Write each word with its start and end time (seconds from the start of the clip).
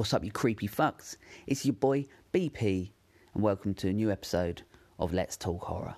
What's 0.00 0.14
up, 0.14 0.24
you 0.24 0.32
creepy 0.32 0.66
fucks? 0.66 1.18
It's 1.46 1.66
your 1.66 1.74
boy 1.74 2.06
BP, 2.32 2.88
and 3.34 3.42
welcome 3.42 3.74
to 3.74 3.88
a 3.88 3.92
new 3.92 4.10
episode 4.10 4.62
of 4.98 5.12
Let's 5.12 5.36
Talk 5.36 5.64
Horror. 5.64 5.96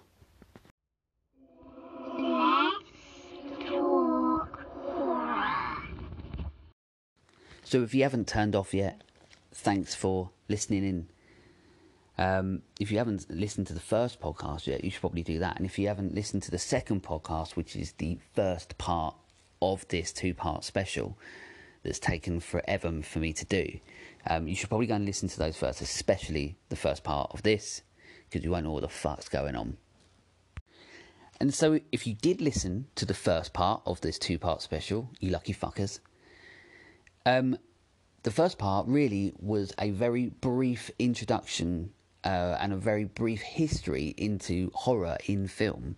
So, 7.62 7.84
if 7.84 7.94
you 7.94 8.02
haven't 8.02 8.26
turned 8.26 8.56
off 8.56 8.74
yet, 8.74 9.04
thanks 9.52 9.94
for 9.94 10.30
listening 10.48 10.84
in. 10.84 11.08
Um, 12.18 12.62
if 12.80 12.90
you 12.90 12.98
haven't 12.98 13.30
listened 13.30 13.68
to 13.68 13.72
the 13.72 13.78
first 13.78 14.20
podcast 14.20 14.66
yet, 14.66 14.82
you 14.82 14.90
should 14.90 15.00
probably 15.00 15.22
do 15.22 15.38
that. 15.38 15.58
And 15.58 15.64
if 15.64 15.78
you 15.78 15.86
haven't 15.86 16.12
listened 16.12 16.42
to 16.42 16.50
the 16.50 16.58
second 16.58 17.04
podcast, 17.04 17.54
which 17.54 17.76
is 17.76 17.92
the 17.92 18.18
first 18.34 18.76
part 18.78 19.14
of 19.60 19.86
this 19.86 20.12
two 20.12 20.34
part 20.34 20.64
special 20.64 21.16
that's 21.82 21.98
taken 21.98 22.40
forever 22.40 23.02
for 23.02 23.18
me 23.18 23.32
to 23.32 23.44
do, 23.44 23.78
um, 24.28 24.46
you 24.46 24.54
should 24.54 24.68
probably 24.68 24.86
go 24.86 24.94
and 24.94 25.04
listen 25.04 25.28
to 25.28 25.38
those 25.38 25.56
first, 25.56 25.80
especially 25.80 26.56
the 26.68 26.76
first 26.76 27.02
part 27.02 27.30
of 27.32 27.42
this, 27.42 27.82
because 28.28 28.44
you 28.44 28.50
won't 28.50 28.64
know 28.64 28.72
what 28.72 28.82
the 28.82 28.88
fuck's 28.88 29.28
going 29.28 29.56
on. 29.56 29.76
And 31.40 31.52
so, 31.52 31.80
if 31.90 32.06
you 32.06 32.14
did 32.14 32.40
listen 32.40 32.86
to 32.94 33.04
the 33.04 33.14
first 33.14 33.52
part 33.52 33.82
of 33.84 34.00
this 34.00 34.18
two 34.18 34.38
part 34.38 34.62
special, 34.62 35.10
you 35.18 35.30
lucky 35.30 35.52
fuckers, 35.52 35.98
um, 37.26 37.58
the 38.22 38.30
first 38.30 38.58
part 38.58 38.86
really 38.86 39.32
was 39.40 39.72
a 39.80 39.90
very 39.90 40.26
brief 40.26 40.90
introduction 40.98 41.90
uh, 42.24 42.56
and 42.60 42.72
a 42.72 42.76
very 42.76 43.04
brief 43.04 43.40
history 43.40 44.14
into 44.16 44.70
horror 44.74 45.16
in 45.26 45.48
film. 45.48 45.96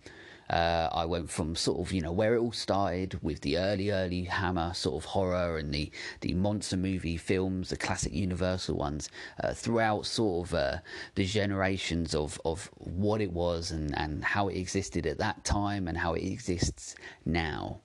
Uh, 0.49 0.89
I 0.91 1.05
went 1.05 1.29
from 1.29 1.55
sort 1.55 1.79
of 1.79 1.91
you 1.91 2.01
know 2.01 2.11
where 2.11 2.35
it 2.35 2.39
all 2.39 2.51
started 2.51 3.19
with 3.23 3.41
the 3.41 3.57
early 3.57 3.89
early 3.89 4.25
Hammer 4.25 4.73
sort 4.73 4.95
of 5.01 5.05
horror 5.05 5.57
and 5.57 5.73
the 5.73 5.91
the 6.21 6.33
monster 6.33 6.77
movie 6.77 7.17
films, 7.17 7.69
the 7.69 7.77
classic 7.77 8.13
Universal 8.13 8.77
ones, 8.77 9.09
uh, 9.43 9.53
throughout 9.53 10.05
sort 10.05 10.47
of 10.47 10.53
uh, 10.53 10.77
the 11.15 11.25
generations 11.25 12.13
of 12.13 12.39
of 12.45 12.69
what 12.77 13.21
it 13.21 13.31
was 13.31 13.71
and 13.71 13.97
and 13.97 14.23
how 14.23 14.47
it 14.47 14.57
existed 14.57 15.07
at 15.07 15.17
that 15.17 15.43
time 15.43 15.87
and 15.87 15.97
how 15.97 16.13
it 16.13 16.23
exists 16.23 16.95
now. 17.25 17.81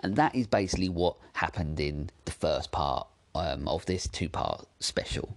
And 0.00 0.16
that 0.16 0.34
is 0.34 0.46
basically 0.46 0.88
what 0.88 1.16
happened 1.34 1.78
in 1.80 2.10
the 2.24 2.32
first 2.32 2.72
part 2.72 3.06
um, 3.34 3.66
of 3.68 3.86
this 3.86 4.08
two 4.08 4.28
part 4.28 4.66
special. 4.80 5.36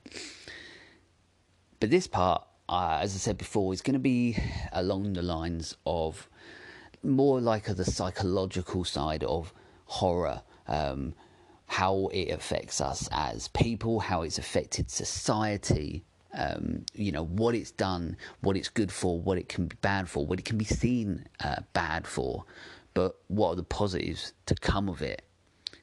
But 1.79 1.89
this 1.89 2.07
part, 2.07 2.43
uh, 2.69 2.99
as 3.01 3.13
I 3.13 3.17
said 3.17 3.37
before, 3.37 3.73
is 3.73 3.81
going 3.81 3.93
to 3.93 3.99
be 3.99 4.37
along 4.71 5.13
the 5.13 5.21
lines 5.21 5.75
of 5.85 6.27
more 7.05 7.39
like 7.39 7.65
the 7.65 7.85
psychological 7.85 8.83
side 8.83 9.23
of 9.23 9.53
horror. 9.85 10.41
Um, 10.67 11.13
how 11.67 12.09
it 12.13 12.29
affects 12.29 12.79
us 12.79 13.09
as 13.11 13.47
people, 13.49 13.99
how 13.99 14.21
it's 14.21 14.37
affected 14.37 14.89
society, 14.91 16.05
um, 16.33 16.85
you 16.93 17.11
know, 17.11 17.25
what 17.25 17.55
it's 17.55 17.71
done, 17.71 18.17
what 18.41 18.57
it's 18.57 18.69
good 18.69 18.91
for, 18.91 19.19
what 19.19 19.37
it 19.37 19.49
can 19.49 19.67
be 19.67 19.75
bad 19.81 20.09
for, 20.09 20.25
what 20.25 20.39
it 20.39 20.45
can 20.45 20.57
be 20.57 20.65
seen 20.65 21.25
uh, 21.43 21.61
bad 21.73 22.05
for, 22.05 22.45
but 22.93 23.15
what 23.27 23.49
are 23.49 23.55
the 23.55 23.63
positives 23.63 24.33
to 24.45 24.55
come 24.55 24.89
of 24.89 25.01
it? 25.01 25.23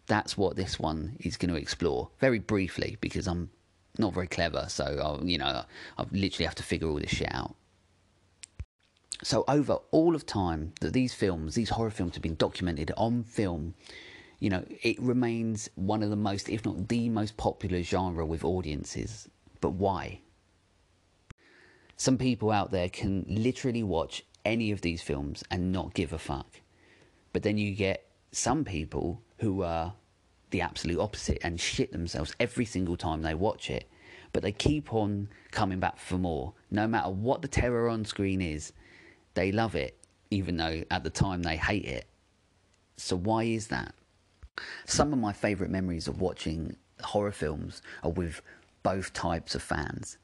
That's 0.07 0.36
what 0.36 0.57
this 0.57 0.79
one 0.79 1.17
is 1.20 1.36
going 1.36 1.53
to 1.53 1.61
explore 1.61 2.11
very 2.20 2.39
briefly 2.39 2.97
because 3.01 3.27
I'm 3.27 3.51
not 3.98 4.12
very 4.12 4.27
clever, 4.27 4.67
so 4.69 4.84
I'll, 5.03 5.25
you 5.25 5.39
know 5.39 5.64
I 5.98 6.05
literally 6.11 6.47
have 6.47 6.55
to 6.57 6.62
figure 6.62 6.89
all 6.89 6.98
this 6.98 7.11
shit 7.11 7.33
out. 7.34 7.55
So 9.23 9.45
over 9.47 9.78
all 9.92 10.15
of 10.15 10.27
time 10.27 10.73
that 10.81 10.92
these 10.92 11.15
films, 11.15 11.55
these 11.55 11.70
horror 11.70 11.91
films, 11.91 12.14
have 12.14 12.23
been 12.23 12.35
documented 12.35 12.91
on 12.97 13.23
film, 13.23 13.74
you 14.41 14.51
know 14.51 14.64
it 14.83 15.01
remains 15.01 15.70
one 15.77 16.02
of 16.02 16.11
the 16.11 16.17
most, 16.17 16.48
if 16.48 16.64
not 16.64 16.89
the 16.89 17.08
most 17.08 17.36
popular 17.36 17.83
genre 17.83 18.27
with 18.27 18.45
audiences. 18.45 19.29
But 19.61 19.70
why? 19.70 20.20
Some 21.97 22.19
people 22.19 22.51
out 22.51 22.73
there 22.73 22.89
can 22.89 23.24
literally 23.29 23.85
watch 23.85 24.24
any 24.45 24.73
of 24.73 24.80
these 24.80 25.02
films 25.02 25.45
and 25.52 25.70
not 25.70 25.95
give 25.95 26.13
a 26.13 26.18
fuck. 26.18 26.61
But 27.33 27.45
then 27.45 27.58
you 27.58 27.77
get 27.77 28.08
some 28.33 28.64
people 28.64 29.23
who 29.39 29.63
are 29.63 29.95
the 30.51 30.61
absolute 30.61 30.98
opposite 30.98 31.39
and 31.45 31.61
shit 31.61 31.92
themselves 31.92 32.35
every 32.41 32.64
single 32.64 32.97
time 32.97 33.23
they 33.23 33.35
watch 33.35 33.70
it. 33.70 33.89
But 34.33 34.42
they 34.42 34.51
keep 34.51 34.92
on 34.92 35.29
coming 35.52 35.79
back 35.79 35.98
for 35.98 36.18
more. 36.18 36.55
No 36.73 36.89
matter 36.89 37.11
what 37.11 37.41
the 37.42 37.48
terror 37.48 37.89
on 37.89 38.05
screen 38.05 38.41
is, 38.41 38.73
they 39.35 39.53
love 39.53 39.75
it, 39.75 39.98
even 40.31 40.57
though 40.57 40.83
at 40.91 41.05
the 41.05 41.11
time 41.11 41.43
they 41.43 41.57
hate 41.57 41.85
it. 41.85 42.07
So, 42.97 43.17
why 43.17 43.45
is 43.45 43.69
that? 43.69 43.95
Some 44.87 45.13
of 45.13 45.19
my 45.19 45.33
favourite 45.33 45.70
memories 45.70 46.09
of 46.09 46.20
watching 46.20 46.77
horror 47.03 47.33
films 47.33 47.83
are 48.03 48.11
with 48.11 48.42
both 48.83 49.13
types 49.13 49.55
of 49.55 49.63
fans. 49.63 50.19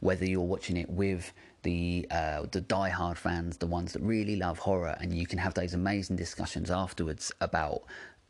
Whether 0.00 0.24
you're 0.24 0.40
watching 0.40 0.76
it 0.76 0.90
with 0.90 1.32
the 1.62 2.06
uh, 2.10 2.46
the 2.50 2.60
die-hard 2.60 3.18
fans, 3.18 3.58
the 3.58 3.66
ones 3.66 3.92
that 3.92 4.02
really 4.02 4.36
love 4.36 4.58
horror, 4.58 4.96
and 5.00 5.14
you 5.14 5.26
can 5.26 5.38
have 5.38 5.54
those 5.54 5.74
amazing 5.74 6.16
discussions 6.16 6.70
afterwards 6.70 7.32
about 7.40 7.82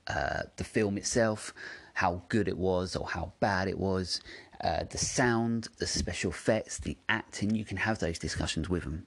uh, 0.09 0.43
the 0.57 0.65
film 0.65 0.97
itself, 0.97 1.55
how 1.95 2.23
good 2.29 2.49
it 2.49 2.59
was 2.59 2.97
or 2.97 3.07
how 3.07 3.33
bad 3.41 3.69
it 3.69 3.79
was, 3.79 4.21
uh, 4.63 4.85
the 4.91 4.99
sound, 4.99 5.69
the 5.79 5.87
special 5.87 6.31
effects, 6.31 6.79
the 6.79 6.97
acting. 7.09 7.55
You 7.55 7.65
can 7.65 7.77
have 7.77 7.99
those 7.99 8.19
discussions 8.19 8.69
with 8.69 8.83
them. 8.83 9.07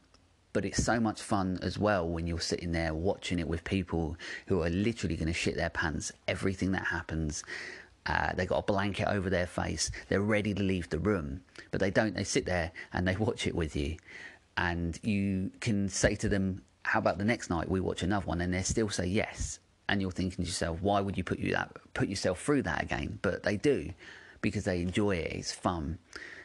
But 0.53 0.65
it's 0.65 0.83
so 0.83 0.99
much 0.99 1.21
fun 1.21 1.57
as 1.63 1.79
well 1.79 2.07
when 2.07 2.27
you're 2.27 2.39
sitting 2.39 2.71
there 2.71 2.93
watching 2.93 3.39
it 3.39 3.47
with 3.47 3.63
people 3.63 4.15
who 4.45 4.61
are 4.61 4.69
literally 4.69 5.15
going 5.15 5.27
to 5.27 5.33
shit 5.33 5.55
their 5.55 5.71
pants. 5.71 6.11
Everything 6.27 6.71
that 6.73 6.85
happens, 6.85 7.43
uh, 8.05 8.33
they 8.33 8.45
got 8.45 8.59
a 8.59 8.71
blanket 8.71 9.07
over 9.07 9.31
their 9.31 9.47
face. 9.47 9.89
They're 10.09 10.21
ready 10.21 10.53
to 10.53 10.61
leave 10.61 10.89
the 10.89 10.99
room, 10.99 11.41
but 11.71 11.79
they 11.79 11.89
don't. 11.89 12.15
They 12.15 12.23
sit 12.23 12.45
there 12.45 12.71
and 12.93 13.07
they 13.07 13.15
watch 13.15 13.47
it 13.47 13.55
with 13.55 13.75
you, 13.75 13.97
and 14.55 14.99
you 15.01 15.51
can 15.59 15.89
say 15.89 16.15
to 16.15 16.29
them, 16.29 16.61
"How 16.83 16.99
about 16.99 17.17
the 17.17 17.25
next 17.25 17.49
night 17.49 17.67
we 17.67 17.79
watch 17.79 18.03
another 18.03 18.27
one?" 18.27 18.39
And 18.39 18.53
they 18.53 18.61
still 18.61 18.89
say 18.89 19.07
yes. 19.07 19.59
And 19.89 20.01
you're 20.01 20.11
thinking 20.11 20.45
to 20.45 20.49
yourself, 20.49 20.81
"Why 20.81 21.01
would 21.01 21.17
you 21.17 21.23
put 21.23 21.39
you 21.39 21.51
that 21.53 21.75
put 21.93 22.07
yourself 22.07 22.41
through 22.41 22.61
that 22.63 22.83
again?" 22.83 23.19
But 23.21 23.43
they 23.43 23.57
do 23.57 23.93
because 24.41 24.65
they 24.65 24.81
enjoy 24.81 25.15
it. 25.15 25.31
It's 25.33 25.51
fun. 25.51 25.97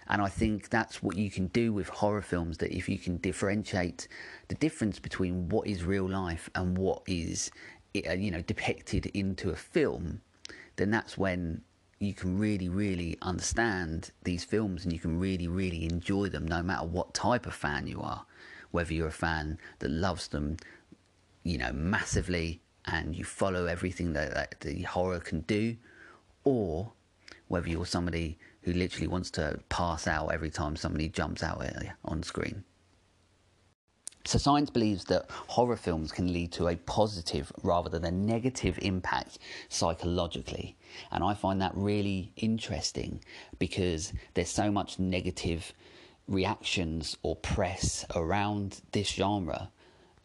And 0.09 0.23
I 0.23 0.29
think 0.29 0.71
that's 0.71 1.03
what 1.03 1.17
you 1.17 1.31
can 1.31 1.49
do 1.49 1.73
with 1.73 1.89
horror 1.89 2.23
films 2.23 2.59
that 2.59 2.75
if 2.75 2.89
you 2.89 2.99
can 2.99 3.19
differentiate 3.19 4.09
the 4.49 4.55
difference 4.55 4.99
between 4.99 5.49
what 5.51 5.67
is 5.67 5.85
real 5.85 6.09
life 6.09 6.49
and 6.55 6.79
what 6.79 7.03
is 7.07 7.51
uh, 7.95 8.13
you 8.13 8.31
know 8.31 8.43
depicted 8.43 9.07
into 9.07 9.51
a 9.51 9.57
film, 9.57 10.23
then 10.77 10.91
that's 10.91 11.19
when 11.19 11.63
you 11.99 12.15
can 12.15 12.39
really, 12.39 12.69
really 12.69 13.17
understand 13.23 14.13
these 14.23 14.45
films 14.45 14.85
and 14.85 14.93
you 14.93 14.99
can 14.99 15.19
really, 15.19 15.49
really 15.49 15.85
enjoy 15.85 16.29
them 16.29 16.47
no 16.47 16.63
matter 16.63 16.87
what 16.87 17.13
type 17.13 17.47
of 17.47 17.55
fan 17.55 17.87
you 17.87 18.01
are. 18.01 18.25
Whether 18.71 18.95
you're 18.95 19.09
a 19.09 19.13
fan 19.13 19.59
that 19.81 19.91
loves 19.91 20.29
them, 20.29 20.59
you 21.43 21.59
know, 21.59 21.73
massively 21.73 22.61
and 22.85 23.17
you 23.17 23.25
follow 23.25 23.67
everything 23.67 24.13
that, 24.13 24.33
that 24.35 24.61
the 24.61 24.83
horror 24.83 25.19
can 25.21 25.41
do, 25.41 25.77
or 26.45 26.93
whether 27.49 27.69
you're 27.69 27.87
somebody 27.87 28.39
who 28.69 28.79
literally 28.79 29.07
wants 29.07 29.31
to 29.31 29.59
pass 29.71 30.07
out 30.07 30.29
every 30.29 30.51
time 30.51 30.77
somebody 30.77 31.09
jumps 31.09 31.43
out 31.43 31.65
on 32.05 32.23
screen. 32.23 32.63
So, 34.27 34.39
science 34.39 34.69
believes 34.69 35.05
that 35.05 35.31
horror 35.31 35.77
films 35.77 36.13
can 36.13 36.31
lead 36.35 36.53
to 36.53 36.69
a 36.69 36.77
positive 36.77 37.51
rather 37.63 37.89
than 37.89 38.05
a 38.05 38.11
negative 38.11 38.79
impact 38.83 39.39
psychologically. 39.71 40.77
And 41.11 41.25
I 41.25 41.33
find 41.33 41.63
that 41.63 41.73
really 41.75 42.31
interesting 42.37 43.25
because 43.59 44.13
there's 44.35 44.51
so 44.51 44.71
much 44.71 44.99
negative 44.99 45.73
reactions 46.27 47.17
or 47.23 47.37
press 47.37 48.05
around 48.15 48.83
this 48.93 49.09
genre 49.09 49.71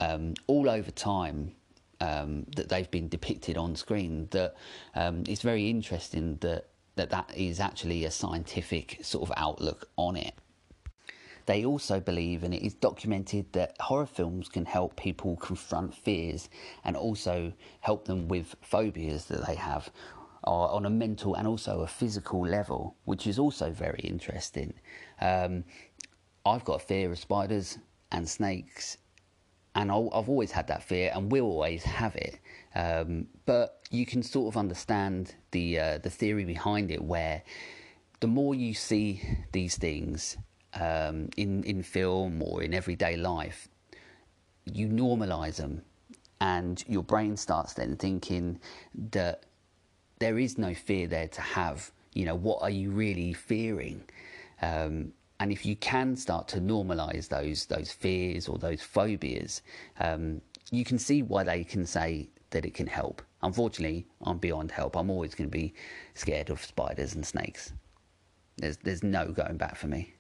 um, 0.02 0.34
all 0.48 0.70
over 0.70 0.92
time 0.92 1.56
um, 2.02 2.46
that 2.58 2.68
they've 2.68 2.92
been 2.92 3.08
depicted 3.08 3.56
on 3.56 3.78
screen 3.78 4.28
that 4.32 4.56
um, 4.96 5.24
it's 5.30 5.44
very 5.44 5.70
interesting 5.70 6.36
that 6.42 6.68
that 6.96 7.10
that 7.10 7.32
is 7.36 7.60
actually 7.60 8.06
a 8.06 8.12
scientific 8.12 9.00
sort 9.02 9.30
of 9.30 9.36
outlook 9.38 9.90
on 9.98 10.16
it. 10.16 10.34
They 11.46 11.66
also 11.66 12.00
believe, 12.00 12.44
and 12.44 12.54
it 12.54 12.66
is 12.66 12.74
documented, 12.74 13.52
that 13.54 13.76
horror 13.80 14.06
films 14.06 14.48
can 14.48 14.66
help 14.66 14.96
people 14.96 15.36
confront 15.36 15.94
fears 15.94 16.50
and 16.86 16.96
also 16.96 17.52
help 17.82 18.06
them 18.06 18.28
with 18.28 18.56
phobias 18.62 19.26
that 19.26 19.46
they 19.46 19.56
have 19.56 19.92
on 20.46 20.86
a 20.86 20.90
mental 20.90 21.36
and 21.36 21.48
also 21.48 21.82
a 21.82 21.88
physical 21.88 22.46
level, 22.46 22.96
which 23.06 23.28
is 23.28 23.40
also 23.40 23.72
very 23.72 24.00
interesting. 24.00 24.74
Um, 25.22 25.64
I've 26.46 26.66
got 26.66 26.82
a 26.82 26.86
fear 26.86 27.12
of 27.12 27.20
spiders 27.20 27.78
and 28.12 28.28
snakes, 28.28 28.98
and 29.76 29.92
i 29.92 29.96
have 29.96 30.30
always 30.30 30.52
had 30.52 30.68
that 30.68 30.84
fear 30.84 31.12
and 31.16 31.32
will 31.32 31.46
always 31.46 31.84
have 31.84 32.16
it. 32.16 32.40
Um, 32.76 33.28
but 33.46 33.84
you 33.92 34.06
can 34.06 34.24
sort 34.24 34.54
of 34.54 34.58
understand 34.58 35.36
the 35.52 35.80
uh, 35.80 35.98
the 36.00 36.10
theory 36.10 36.46
behind 36.46 36.92
it, 36.92 37.04
where 37.04 37.44
the 38.20 38.28
more 38.28 38.56
you 38.56 38.74
see 38.74 39.22
these 39.52 39.78
things 39.78 40.38
um, 40.74 41.30
in 41.38 41.64
in 41.64 41.84
film 41.84 42.42
or 42.42 42.64
in 42.64 42.74
everyday 42.74 43.16
life, 43.16 43.68
you 44.66 44.88
normalize 44.88 45.58
them, 45.58 45.84
and 46.42 46.84
your 46.88 47.04
brain 47.04 47.38
starts 47.38 47.74
then 47.74 47.96
thinking 47.96 48.60
that 49.12 49.44
there 50.20 50.40
is 50.40 50.58
no 50.58 50.74
fear 50.74 51.08
there 51.08 51.28
to 51.28 51.42
have. 51.42 51.92
You 52.14 52.26
know, 52.26 52.36
what 52.36 52.62
are 52.62 52.70
you 52.70 52.92
really 52.92 53.34
fearing? 53.34 54.04
Um, 54.62 55.14
and 55.40 55.52
if 55.52 55.66
you 55.66 55.76
can 55.76 56.16
start 56.16 56.48
to 56.50 56.60
normalize 56.60 57.28
those 57.28 57.66
those 57.66 57.92
fears 57.92 58.48
or 58.48 58.58
those 58.58 58.82
phobias, 58.82 59.62
um, 60.00 60.42
you 60.72 60.86
can 60.86 60.98
see 60.98 61.22
why 61.22 61.44
they 61.44 61.64
can 61.64 61.86
say 61.86 62.30
that 62.54 62.66
it 62.66 62.74
can 62.74 62.88
help. 62.88 63.22
Unfortunately, 63.42 64.08
I'm 64.22 64.38
beyond 64.38 64.72
help. 64.72 64.96
I'm 64.96 65.10
always 65.10 65.36
going 65.36 65.50
to 65.50 65.58
be 65.58 65.74
scared 66.14 66.50
of 66.50 66.64
spiders 66.64 67.16
and 67.16 67.26
snakes. 67.26 67.74
There's 68.58 68.78
there's 68.78 69.04
no 69.04 69.32
going 69.32 69.58
back 69.58 69.76
for 69.76 69.88
me. 69.88 70.14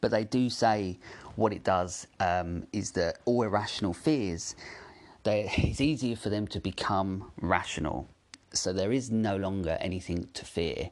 But 0.00 0.10
they 0.10 0.24
do 0.24 0.50
say 0.50 0.98
what 1.36 1.52
it 1.52 1.64
does 1.64 2.06
um, 2.20 2.66
is 2.72 2.92
that 2.92 3.18
all 3.24 3.42
irrational 3.42 3.94
fears, 3.94 4.54
they, 5.24 5.50
it's 5.56 5.80
easier 5.80 6.16
for 6.16 6.28
them 6.28 6.46
to 6.48 6.60
become 6.60 7.32
rational. 7.40 8.08
So 8.52 8.72
there 8.72 8.92
is 8.92 9.10
no 9.10 9.36
longer 9.36 9.76
anything 9.80 10.28
to 10.34 10.44
fear, 10.44 10.90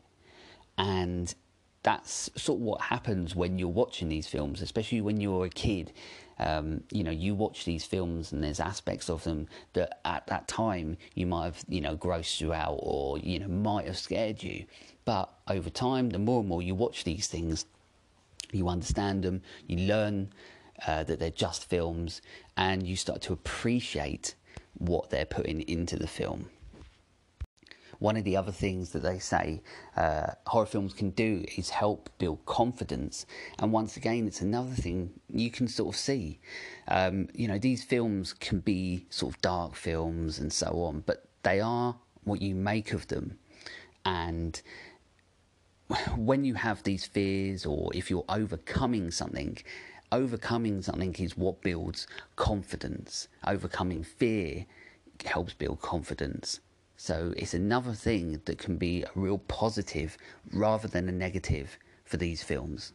and 0.76 1.34
that's 1.82 2.30
sort 2.36 2.58
of 2.58 2.62
what 2.62 2.80
happens 2.82 3.34
when 3.34 3.58
you're 3.58 3.68
watching 3.68 4.08
these 4.08 4.26
films, 4.26 4.62
especially 4.62 5.00
when 5.00 5.20
you're 5.20 5.46
a 5.46 5.50
kid. 5.50 5.92
Um, 6.38 6.84
you 6.90 7.02
know, 7.02 7.10
you 7.10 7.34
watch 7.34 7.64
these 7.64 7.84
films 7.84 8.32
and 8.32 8.42
there's 8.42 8.60
aspects 8.60 9.10
of 9.10 9.24
them 9.24 9.48
that 9.72 10.00
at 10.04 10.26
that 10.28 10.46
time 10.46 10.96
you 11.14 11.26
might 11.26 11.46
have, 11.46 11.64
you 11.68 11.80
know, 11.80 11.96
grossed 11.96 12.40
you 12.40 12.52
out 12.52 12.78
or, 12.80 13.18
you 13.18 13.38
know, 13.40 13.48
might 13.48 13.86
have 13.86 13.98
scared 13.98 14.42
you. 14.42 14.64
But 15.04 15.32
over 15.48 15.70
time, 15.70 16.10
the 16.10 16.18
more 16.18 16.40
and 16.40 16.48
more 16.48 16.62
you 16.62 16.74
watch 16.74 17.04
these 17.04 17.26
things, 17.26 17.64
you 18.52 18.68
understand 18.68 19.24
them, 19.24 19.42
you 19.66 19.78
learn 19.78 20.30
uh, 20.86 21.02
that 21.04 21.18
they're 21.18 21.30
just 21.30 21.64
films, 21.64 22.22
and 22.56 22.86
you 22.86 22.94
start 22.94 23.20
to 23.22 23.32
appreciate 23.32 24.34
what 24.78 25.10
they're 25.10 25.24
putting 25.24 25.62
into 25.62 25.96
the 25.96 26.06
film. 26.06 26.50
One 27.98 28.16
of 28.16 28.24
the 28.24 28.36
other 28.36 28.52
things 28.52 28.90
that 28.90 29.02
they 29.02 29.18
say 29.18 29.60
uh, 29.96 30.32
horror 30.46 30.66
films 30.66 30.92
can 30.92 31.10
do 31.10 31.44
is 31.56 31.70
help 31.70 32.10
build 32.18 32.44
confidence. 32.46 33.26
And 33.58 33.72
once 33.72 33.96
again, 33.96 34.26
it's 34.26 34.40
another 34.40 34.74
thing 34.74 35.10
you 35.28 35.50
can 35.50 35.66
sort 35.66 35.94
of 35.94 36.00
see. 36.00 36.38
Um, 36.86 37.28
you 37.34 37.48
know, 37.48 37.58
these 37.58 37.82
films 37.82 38.32
can 38.32 38.60
be 38.60 39.06
sort 39.10 39.34
of 39.34 39.40
dark 39.42 39.74
films 39.74 40.38
and 40.38 40.52
so 40.52 40.82
on, 40.82 41.02
but 41.06 41.28
they 41.42 41.60
are 41.60 41.96
what 42.24 42.40
you 42.40 42.54
make 42.54 42.92
of 42.92 43.08
them. 43.08 43.38
And 44.04 44.60
when 46.16 46.44
you 46.44 46.54
have 46.54 46.82
these 46.82 47.06
fears 47.06 47.66
or 47.66 47.90
if 47.94 48.10
you're 48.10 48.24
overcoming 48.28 49.10
something, 49.10 49.58
overcoming 50.12 50.82
something 50.82 51.14
is 51.14 51.36
what 51.36 51.62
builds 51.62 52.06
confidence. 52.36 53.28
Overcoming 53.46 54.04
fear 54.04 54.66
helps 55.24 55.54
build 55.54 55.80
confidence. 55.80 56.60
So 57.00 57.32
it's 57.36 57.54
another 57.54 57.92
thing 57.92 58.40
that 58.44 58.58
can 58.58 58.76
be 58.76 59.04
a 59.04 59.10
real 59.14 59.38
positive 59.38 60.18
rather 60.52 60.88
than 60.88 61.08
a 61.08 61.12
negative 61.12 61.78
for 62.04 62.16
these 62.16 62.42
films. 62.42 62.92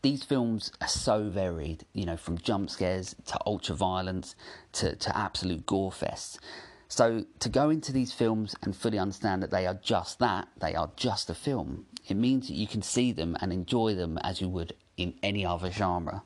These 0.00 0.24
films 0.24 0.72
are 0.80 0.88
so 0.88 1.28
varied, 1.28 1.84
you 1.92 2.06
know, 2.06 2.16
from 2.16 2.38
jump 2.38 2.70
scares 2.70 3.14
to 3.26 3.38
ultra 3.44 3.74
violence 3.74 4.34
to, 4.72 4.96
to 4.96 5.16
absolute 5.16 5.66
gore 5.66 5.90
fests. 5.90 6.38
So 6.88 7.26
to 7.38 7.48
go 7.50 7.68
into 7.68 7.92
these 7.92 8.14
films 8.14 8.56
and 8.62 8.74
fully 8.74 8.98
understand 8.98 9.42
that 9.42 9.50
they 9.50 9.66
are 9.66 9.78
just 9.82 10.18
that, 10.20 10.48
they 10.58 10.74
are 10.74 10.90
just 10.96 11.28
a 11.28 11.34
film, 11.34 11.84
it 12.08 12.14
means 12.14 12.48
that 12.48 12.54
you 12.54 12.66
can 12.66 12.80
see 12.80 13.12
them 13.12 13.36
and 13.42 13.52
enjoy 13.52 13.94
them 13.94 14.16
as 14.24 14.40
you 14.40 14.48
would 14.48 14.72
in 14.96 15.12
any 15.22 15.44
other 15.44 15.70
genre. 15.70 16.22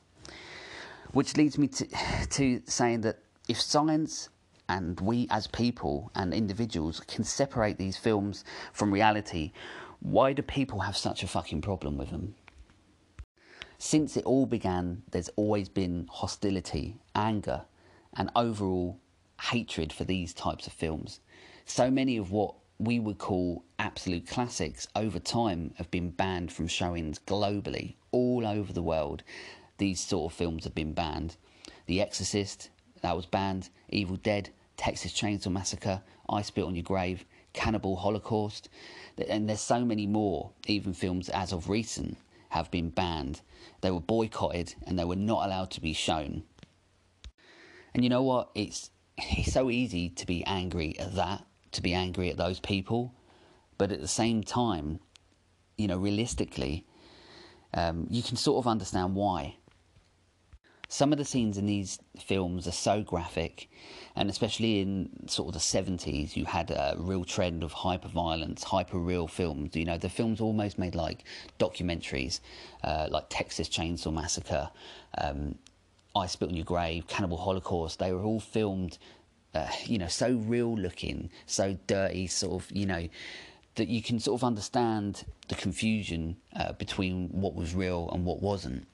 Which 1.10 1.36
leads 1.36 1.58
me 1.58 1.66
to, 1.66 1.88
to 2.30 2.62
saying 2.66 3.00
that 3.00 3.18
if 3.48 3.60
science 3.60 4.28
and 4.70 5.00
we 5.00 5.26
as 5.30 5.48
people 5.48 6.12
and 6.14 6.32
individuals 6.32 7.00
can 7.00 7.24
separate 7.24 7.76
these 7.76 7.96
films 7.96 8.44
from 8.72 8.94
reality, 8.94 9.50
why 9.98 10.32
do 10.32 10.42
people 10.42 10.78
have 10.78 10.96
such 10.96 11.24
a 11.24 11.26
fucking 11.26 11.60
problem 11.60 11.98
with 11.98 12.10
them? 12.10 12.36
Since 13.78 14.16
it 14.16 14.24
all 14.24 14.46
began, 14.46 15.02
there's 15.10 15.28
always 15.34 15.68
been 15.68 16.06
hostility, 16.08 17.00
anger, 17.16 17.62
and 18.14 18.30
overall 18.36 19.00
hatred 19.40 19.92
for 19.92 20.04
these 20.04 20.32
types 20.32 20.68
of 20.68 20.72
films. 20.72 21.18
So 21.64 21.90
many 21.90 22.16
of 22.16 22.30
what 22.30 22.54
we 22.78 23.00
would 23.00 23.18
call 23.18 23.64
absolute 23.80 24.28
classics 24.28 24.86
over 24.94 25.18
time 25.18 25.74
have 25.78 25.90
been 25.90 26.10
banned 26.10 26.52
from 26.52 26.68
showings 26.68 27.18
globally, 27.18 27.96
all 28.12 28.46
over 28.46 28.72
the 28.72 28.82
world. 28.82 29.24
These 29.78 29.98
sort 30.00 30.32
of 30.32 30.38
films 30.38 30.62
have 30.62 30.76
been 30.76 30.92
banned. 30.92 31.36
The 31.86 32.00
Exorcist, 32.00 32.70
that 33.02 33.16
was 33.16 33.26
banned. 33.26 33.70
Evil 33.88 34.16
Dead, 34.16 34.50
Texas 34.80 35.12
Chainsaw 35.12 35.52
Massacre, 35.52 36.00
I 36.30 36.40
Spit 36.40 36.64
on 36.64 36.74
Your 36.74 36.82
Grave, 36.82 37.26
Cannibal 37.52 37.96
Holocaust, 37.96 38.70
and 39.28 39.46
there's 39.46 39.60
so 39.60 39.84
many 39.84 40.06
more. 40.06 40.52
Even 40.66 40.94
films 40.94 41.28
as 41.28 41.52
of 41.52 41.68
recent 41.68 42.16
have 42.48 42.70
been 42.70 42.88
banned. 42.88 43.42
They 43.82 43.90
were 43.90 44.00
boycotted 44.00 44.74
and 44.86 44.98
they 44.98 45.04
were 45.04 45.16
not 45.16 45.44
allowed 45.44 45.70
to 45.72 45.82
be 45.82 45.92
shown. 45.92 46.44
And 47.92 48.02
you 48.02 48.08
know 48.08 48.22
what? 48.22 48.52
It's 48.54 48.88
it's 49.18 49.52
so 49.52 49.68
easy 49.68 50.08
to 50.08 50.24
be 50.24 50.42
angry 50.46 50.98
at 50.98 51.14
that, 51.14 51.44
to 51.72 51.82
be 51.82 51.92
angry 51.92 52.30
at 52.30 52.38
those 52.38 52.58
people, 52.58 53.12
but 53.76 53.92
at 53.92 54.00
the 54.00 54.08
same 54.08 54.42
time, 54.42 55.00
you 55.76 55.88
know, 55.88 55.98
realistically, 55.98 56.86
um, 57.74 58.06
you 58.08 58.22
can 58.22 58.38
sort 58.38 58.64
of 58.64 58.66
understand 58.66 59.14
why. 59.14 59.56
Some 60.92 61.12
of 61.12 61.18
the 61.18 61.24
scenes 61.24 61.56
in 61.56 61.66
these 61.66 62.00
films 62.18 62.66
are 62.66 62.72
so 62.72 63.00
graphic, 63.00 63.70
and 64.16 64.28
especially 64.28 64.80
in 64.80 65.28
sort 65.28 65.46
of 65.46 65.54
the 65.54 65.60
70s, 65.60 66.34
you 66.34 66.44
had 66.44 66.72
a 66.72 66.96
real 66.98 67.24
trend 67.24 67.62
of 67.62 67.72
hyper 67.72 68.08
violence, 68.08 68.64
hyper 68.64 68.98
real 68.98 69.28
films. 69.28 69.76
You 69.76 69.84
know, 69.84 69.98
the 69.98 70.08
films 70.08 70.40
almost 70.40 70.80
made 70.80 70.96
like 70.96 71.22
documentaries, 71.60 72.40
uh, 72.82 73.06
like 73.08 73.26
Texas 73.28 73.68
Chainsaw 73.68 74.12
Massacre, 74.12 74.68
um, 75.16 75.54
I 76.16 76.26
Spit 76.26 76.48
on 76.48 76.56
Your 76.56 76.64
Grave, 76.64 77.06
Cannibal 77.06 77.36
Holocaust. 77.36 78.00
They 78.00 78.12
were 78.12 78.24
all 78.24 78.40
filmed, 78.40 78.98
uh, 79.54 79.68
you 79.84 79.96
know, 79.96 80.08
so 80.08 80.32
real 80.32 80.76
looking, 80.76 81.30
so 81.46 81.78
dirty, 81.86 82.26
sort 82.26 82.64
of, 82.64 82.72
you 82.72 82.86
know, 82.86 83.08
that 83.76 83.86
you 83.86 84.02
can 84.02 84.18
sort 84.18 84.40
of 84.40 84.44
understand 84.44 85.24
the 85.46 85.54
confusion 85.54 86.36
uh, 86.56 86.72
between 86.72 87.28
what 87.28 87.54
was 87.54 87.76
real 87.76 88.10
and 88.12 88.24
what 88.24 88.42
wasn't. 88.42 88.88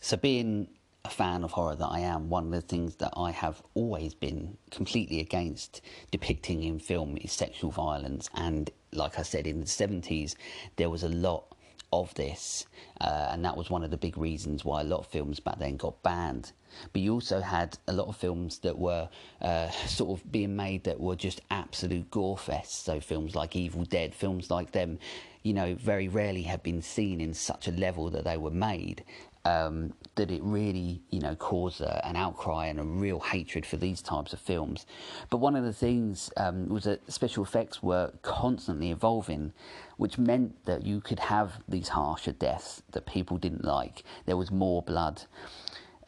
So, 0.00 0.18
being 0.18 0.68
a 1.04 1.10
fan 1.10 1.42
of 1.42 1.52
horror 1.52 1.74
that 1.74 1.88
I 1.88 2.00
am, 2.00 2.28
one 2.28 2.46
of 2.46 2.52
the 2.52 2.60
things 2.60 2.96
that 2.96 3.12
I 3.16 3.32
have 3.32 3.62
always 3.74 4.14
been 4.14 4.56
completely 4.70 5.20
against 5.20 5.80
depicting 6.10 6.62
in 6.62 6.78
film 6.78 7.16
is 7.16 7.32
sexual 7.32 7.70
violence. 7.70 8.30
And 8.34 8.70
like 8.92 9.18
I 9.18 9.22
said, 9.22 9.46
in 9.46 9.60
the 9.60 9.66
70s, 9.66 10.36
there 10.76 10.90
was 10.90 11.02
a 11.02 11.08
lot 11.08 11.44
of 11.92 12.14
this, 12.14 12.66
uh, 13.00 13.28
and 13.30 13.44
that 13.44 13.56
was 13.56 13.68
one 13.68 13.82
of 13.82 13.90
the 13.90 13.96
big 13.96 14.16
reasons 14.16 14.64
why 14.64 14.80
a 14.80 14.84
lot 14.84 15.00
of 15.00 15.06
films 15.06 15.40
back 15.40 15.58
then 15.58 15.76
got 15.76 16.02
banned. 16.02 16.52
But 16.92 17.02
you 17.02 17.12
also 17.12 17.40
had 17.40 17.76
a 17.86 17.92
lot 17.92 18.08
of 18.08 18.16
films 18.16 18.58
that 18.60 18.78
were 18.78 19.08
uh, 19.42 19.70
sort 19.86 20.18
of 20.18 20.32
being 20.32 20.56
made 20.56 20.84
that 20.84 21.00
were 21.00 21.16
just 21.16 21.40
absolute 21.50 22.10
gore 22.10 22.36
fests. 22.36 22.84
So 22.84 23.00
films 23.00 23.34
like 23.34 23.56
Evil 23.56 23.84
Dead, 23.84 24.14
films 24.14 24.50
like 24.50 24.72
them, 24.72 24.98
you 25.42 25.52
know, 25.52 25.74
very 25.74 26.08
rarely 26.08 26.42
have 26.42 26.62
been 26.62 26.80
seen 26.80 27.20
in 27.20 27.34
such 27.34 27.66
a 27.66 27.72
level 27.72 28.08
that 28.10 28.24
they 28.24 28.36
were 28.36 28.50
made 28.50 29.04
um, 29.44 29.92
that 30.14 30.30
it 30.30 30.42
really, 30.42 31.02
you 31.10 31.20
know, 31.20 31.34
caused 31.34 31.80
a, 31.80 32.06
an 32.06 32.16
outcry 32.16 32.66
and 32.66 32.78
a 32.78 32.84
real 32.84 33.18
hatred 33.18 33.66
for 33.66 33.76
these 33.76 34.02
types 34.02 34.32
of 34.32 34.38
films. 34.38 34.86
But 35.30 35.38
one 35.38 35.56
of 35.56 35.64
the 35.64 35.72
things 35.72 36.30
um, 36.36 36.68
was 36.68 36.84
that 36.84 37.10
special 37.10 37.42
effects 37.42 37.82
were 37.82 38.12
constantly 38.22 38.90
evolving, 38.90 39.52
which 39.96 40.18
meant 40.18 40.64
that 40.66 40.84
you 40.84 41.00
could 41.00 41.18
have 41.18 41.62
these 41.68 41.88
harsher 41.88 42.32
deaths 42.32 42.82
that 42.92 43.06
people 43.06 43.36
didn't 43.36 43.64
like. 43.64 44.04
There 44.26 44.36
was 44.36 44.50
more 44.50 44.82
blood, 44.82 45.22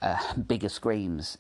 uh, 0.01 0.35
bigger 0.47 0.69
screams, 0.69 1.37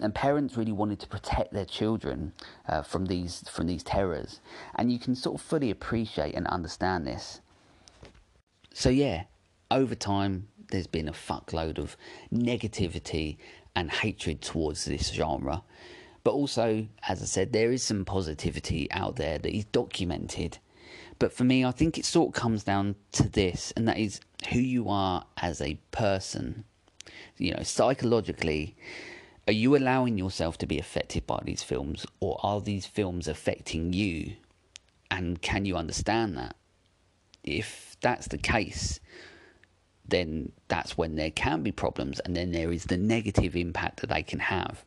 and 0.00 0.14
parents 0.14 0.56
really 0.56 0.72
wanted 0.72 1.00
to 1.00 1.08
protect 1.08 1.52
their 1.52 1.64
children 1.64 2.32
uh, 2.68 2.82
from 2.82 3.06
these 3.06 3.48
from 3.48 3.66
these 3.66 3.82
terrors, 3.82 4.40
and 4.76 4.92
you 4.92 4.98
can 4.98 5.14
sort 5.14 5.40
of 5.40 5.40
fully 5.40 5.70
appreciate 5.70 6.34
and 6.34 6.46
understand 6.46 7.06
this. 7.06 7.40
So 8.72 8.90
yeah, 8.90 9.24
over 9.72 9.96
time, 9.96 10.48
there's 10.70 10.86
been 10.86 11.08
a 11.08 11.12
fuckload 11.12 11.78
of 11.78 11.96
negativity 12.32 13.38
and 13.74 13.90
hatred 13.90 14.40
towards 14.40 14.84
this 14.84 15.12
genre. 15.12 15.62
But 16.24 16.32
also, 16.32 16.86
as 17.08 17.22
I 17.22 17.26
said, 17.26 17.52
there 17.52 17.72
is 17.72 17.82
some 17.82 18.04
positivity 18.04 18.90
out 18.90 19.16
there 19.16 19.38
that 19.38 19.54
is 19.54 19.64
documented. 19.66 20.58
But 21.18 21.32
for 21.32 21.44
me, 21.44 21.64
I 21.64 21.70
think 21.70 21.98
it 21.98 22.04
sort 22.04 22.28
of 22.28 22.40
comes 22.40 22.64
down 22.64 22.96
to 23.12 23.28
this, 23.28 23.72
and 23.76 23.88
that 23.88 23.98
is 23.98 24.20
who 24.50 24.58
you 24.58 24.88
are 24.88 25.24
as 25.38 25.60
a 25.60 25.78
person. 25.90 26.64
You 27.36 27.54
know, 27.54 27.62
psychologically, 27.62 28.76
are 29.46 29.52
you 29.52 29.76
allowing 29.76 30.18
yourself 30.18 30.58
to 30.58 30.66
be 30.66 30.78
affected 30.78 31.26
by 31.26 31.40
these 31.44 31.62
films, 31.62 32.04
or 32.20 32.38
are 32.42 32.60
these 32.60 32.86
films 32.86 33.26
affecting 33.26 33.92
you? 33.92 34.34
And 35.10 35.40
can 35.40 35.64
you 35.64 35.76
understand 35.76 36.36
that? 36.36 36.54
If 37.42 37.96
that's 38.00 38.28
the 38.28 38.38
case, 38.38 39.00
then 40.08 40.52
that's 40.68 40.96
when 40.96 41.16
there 41.16 41.30
can 41.30 41.62
be 41.62 41.72
problems, 41.72 42.20
and 42.20 42.36
then 42.36 42.52
there 42.52 42.72
is 42.72 42.84
the 42.84 42.96
negative 42.96 43.54
impact 43.56 44.00
that 44.00 44.10
they 44.10 44.22
can 44.22 44.40
have. 44.40 44.84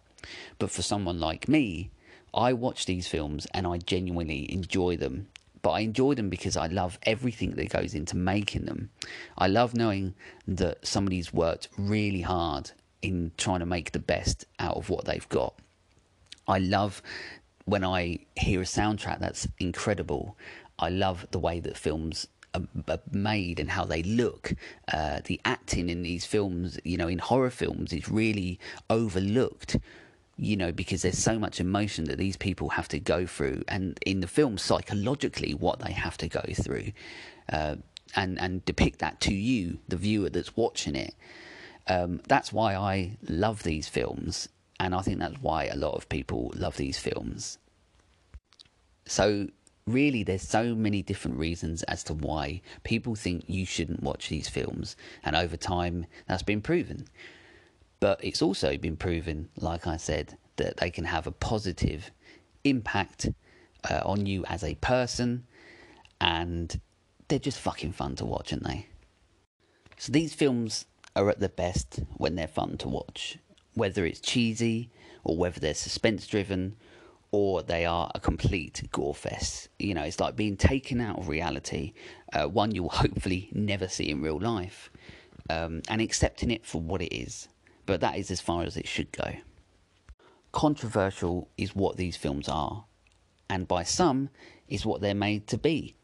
But 0.60 0.72
for 0.72 0.82
someone 0.82 1.20
like 1.20 1.48
me, 1.48 1.92
I 2.34 2.54
watch 2.54 2.86
these 2.86 3.08
films 3.08 3.48
and 3.54 3.68
I 3.68 3.78
genuinely 3.78 4.52
enjoy 4.52 4.98
them 4.98 5.28
but 5.62 5.72
I 5.72 5.82
enjoy 5.82 6.16
them 6.16 6.30
because 6.30 6.58
I 6.58 6.68
love 6.68 6.98
everything 7.04 7.52
that 7.52 7.70
goes 7.70 7.94
into 7.94 8.18
making 8.18 8.66
them. 8.66 8.90
I 9.38 9.48
love 9.48 9.76
knowing 9.76 10.16
that 10.48 10.86
somebody's 10.86 11.34
worked 11.34 11.70
really 11.78 12.22
hard 12.22 12.72
in 13.02 13.32
trying 13.38 13.60
to 13.60 13.66
make 13.66 13.92
the 13.92 14.00
best 14.00 14.46
out 14.60 14.78
of 14.78 14.90
what 14.90 15.06
they've 15.06 15.28
got. 15.30 15.56
I 16.48 16.60
love 16.60 17.02
when 17.66 17.84
I 17.84 18.20
hear 18.36 18.62
a 18.62 18.66
soundtrack 18.66 19.20
that's 19.20 19.48
incredible. 19.60 20.36
I 20.80 20.90
love 20.90 21.28
the 21.32 21.40
way 21.40 21.60
that 21.60 21.78
films 21.78 22.28
are, 22.54 23.00
made 23.12 23.60
and 23.60 23.70
how 23.70 23.86
they 23.86 24.04
look. 24.04 24.54
Uh, 24.92 25.22
the 25.26 25.40
acting 25.46 25.90
in 25.90 26.02
these 26.04 26.26
films, 26.26 26.80
you 26.84 26.98
know, 26.98 27.08
in 27.08 27.20
horror 27.20 27.50
films, 27.50 27.94
is 27.94 28.10
really 28.10 28.60
overlooked 28.90 29.78
you 30.42 30.58
know, 30.58 30.72
because 30.72 31.04
there's 31.04 31.20
so 31.20 31.38
much 31.38 31.60
emotion 31.60 32.06
that 32.06 32.18
these 32.18 32.36
people 32.36 32.70
have 32.70 32.88
to 32.88 33.00
go 33.00 33.28
through, 33.28 33.62
and 33.68 34.00
in 34.08 34.22
the 34.22 34.28
film, 34.28 34.58
psychologically, 34.58 35.54
what 35.54 35.80
they 35.80 35.92
have 35.92 36.18
to 36.18 36.28
go 36.28 36.42
through, 36.56 36.92
uh, 37.54 37.76
and 38.16 38.40
and 38.40 38.66
depict 38.66 39.00
that 39.00 39.20
to 39.22 39.36
you, 39.36 39.78
the 39.88 39.98
viewer 39.98 40.30
that's 40.30 40.58
watching 40.58 40.96
it. 40.96 41.14
Um, 41.88 42.22
that's 42.28 42.52
why 42.52 42.76
I 42.76 43.18
love 43.30 43.62
these 43.62 43.88
films, 43.88 44.50
and 44.80 44.96
I 44.96 45.02
think 45.02 45.20
that's 45.20 45.40
why 45.42 45.66
a 45.66 45.76
lot 45.76 45.94
of 45.94 46.10
people 46.10 46.52
love 46.56 46.76
these 46.76 46.98
films. 46.98 47.60
So, 49.06 49.48
really, 49.88 50.24
there's 50.24 50.42
so 50.42 50.76
many 50.76 51.02
different 51.02 51.38
reasons 51.38 51.84
as 51.84 52.04
to 52.06 52.14
why 52.14 52.62
people 52.84 53.16
think 53.16 53.44
you 53.48 53.66
shouldn't 53.66 54.04
watch 54.04 54.30
these 54.30 54.48
films, 54.48 54.96
and 55.24 55.36
over 55.36 55.58
time, 55.58 56.06
that's 56.28 56.44
been 56.44 56.62
proven. 56.62 57.08
But 58.00 58.24
it's 58.24 58.42
also 58.42 58.78
been 58.78 58.98
proven, 58.98 59.50
like 59.58 59.88
I 59.88 59.98
said, 59.98 60.38
that 60.58 60.78
they 60.78 60.90
can 60.90 61.06
have 61.06 61.28
a 61.28 61.32
positive 61.32 62.12
impact 62.64 63.30
uh, 63.90 64.02
on 64.06 64.26
you 64.26 64.44
as 64.46 64.64
a 64.64 64.76
person, 64.76 65.46
and 66.20 66.80
they're 67.28 67.40
just 67.40 67.60
fucking 67.60 67.94
fun 67.94 68.16
to 68.18 68.26
watch, 68.26 68.52
aren't 68.52 68.66
they? 68.66 68.88
So 69.98 70.12
these 70.12 70.34
films 70.34 70.86
are 71.16 71.30
at 71.30 71.40
their 71.40 71.50
best 71.50 72.00
when 72.18 72.36
they're 72.36 72.48
fun 72.48 72.78
to 72.78 72.88
watch, 72.88 73.38
whether 73.74 74.06
it's 74.06 74.20
cheesy 74.20 74.90
or 75.24 75.38
whether 75.38 75.60
they're 75.60 75.74
suspense 75.74 76.26
driven 76.28 76.76
or 77.32 77.64
they 77.64 77.86
are 77.86 78.12
a 78.14 78.20
complete 78.20 78.88
gore 78.92 79.16
fest. 79.16 79.70
You 79.80 79.94
know, 79.94 80.04
it's 80.04 80.20
like 80.20 80.36
being 80.36 80.58
taken 80.58 81.00
out 81.00 81.18
of 81.18 81.28
reality, 81.28 81.94
uh, 82.34 82.48
one 82.48 82.76
you'll 82.76 82.90
hopefully 83.04 83.50
never 83.54 83.88
see 83.88 84.10
in 84.10 84.22
real 84.22 84.40
life, 84.40 84.92
um, 85.50 85.82
and 85.90 86.02
accepting 86.02 86.52
it 86.52 86.66
for 86.66 86.82
what 86.82 87.02
it 87.02 87.16
is 87.16 87.48
but 87.92 88.00
that 88.00 88.18
is 88.18 88.32
as 88.32 88.40
far 88.40 88.64
as 88.64 88.78
it 88.78 88.88
should 88.88 89.12
go. 89.12 89.36
Controversial 90.54 91.50
is 91.58 91.76
what 91.76 91.98
these 91.98 92.18
films 92.18 92.48
are, 92.48 92.86
and 93.50 93.68
by 93.68 93.84
some 93.84 94.30
is 94.70 94.86
what 94.86 95.02
they're 95.02 95.14
made 95.14 95.48
to 95.48 95.58
be. 95.58 95.96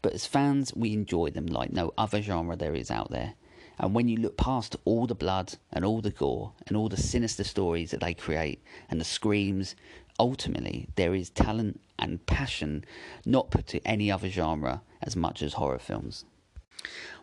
But 0.00 0.12
as 0.12 0.26
fans, 0.26 0.72
we 0.74 0.92
enjoy 0.92 1.30
them 1.30 1.46
like 1.46 1.70
no 1.70 1.92
other 1.96 2.22
genre 2.22 2.56
there 2.56 2.74
is 2.74 2.90
out 2.90 3.10
there. 3.10 3.34
And 3.78 3.94
when 3.94 4.08
you 4.08 4.18
look 4.18 4.36
past 4.36 4.76
all 4.86 5.06
the 5.06 5.14
blood 5.14 5.54
and 5.70 5.84
all 5.84 6.00
the 6.00 6.10
gore 6.10 6.52
and 6.66 6.76
all 6.76 6.88
the 6.88 6.96
sinister 6.96 7.44
stories 7.44 7.90
that 7.90 8.00
they 8.00 8.14
create 8.14 8.62
and 8.88 8.98
the 8.98 9.04
screams, 9.04 9.74
ultimately 10.18 10.88
there 10.96 11.14
is 11.14 11.30
talent 11.30 11.80
and 11.98 12.24
passion 12.26 12.84
not 13.24 13.50
put 13.50 13.66
to 13.68 13.86
any 13.86 14.10
other 14.10 14.28
genre 14.28 14.82
as 15.02 15.16
much 15.16 15.42
as 15.42 15.54
horror 15.54 15.78
films. 15.78 16.24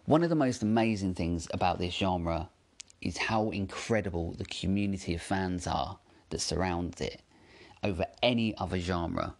One 0.05 0.23
of 0.23 0.29
the 0.29 0.35
most 0.35 0.63
amazing 0.63 1.15
things 1.15 1.47
about 1.53 1.79
this 1.79 1.93
genre 1.93 2.49
is 3.01 3.17
how 3.17 3.49
incredible 3.49 4.33
the 4.33 4.45
community 4.45 5.15
of 5.15 5.21
fans 5.21 5.67
are 5.67 5.99
that 6.29 6.41
surrounds 6.41 7.01
it 7.01 7.21
over 7.83 8.05
any 8.21 8.55
other 8.57 8.79
genre. 8.79 9.35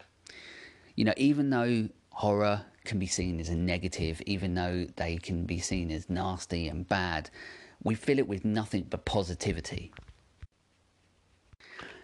You 0.96 1.06
know, 1.06 1.14
even 1.18 1.50
though 1.50 1.90
horror 2.12 2.66
can 2.84 3.00
be 3.00 3.08
seen 3.08 3.40
as 3.40 3.50
a 3.50 3.56
negative, 3.56 4.22
even 4.26 4.56
though 4.56 4.88
they 4.96 5.18
can 5.18 5.46
be 5.46 5.60
seen 5.60 5.92
as 5.92 6.10
nasty 6.10 6.68
and 6.68 6.88
bad, 6.88 7.30
we 7.84 7.96
fill 7.96 8.20
it 8.20 8.28
with 8.28 8.46
nothing 8.46 8.88
but 8.90 9.06
positivity. 9.06 9.92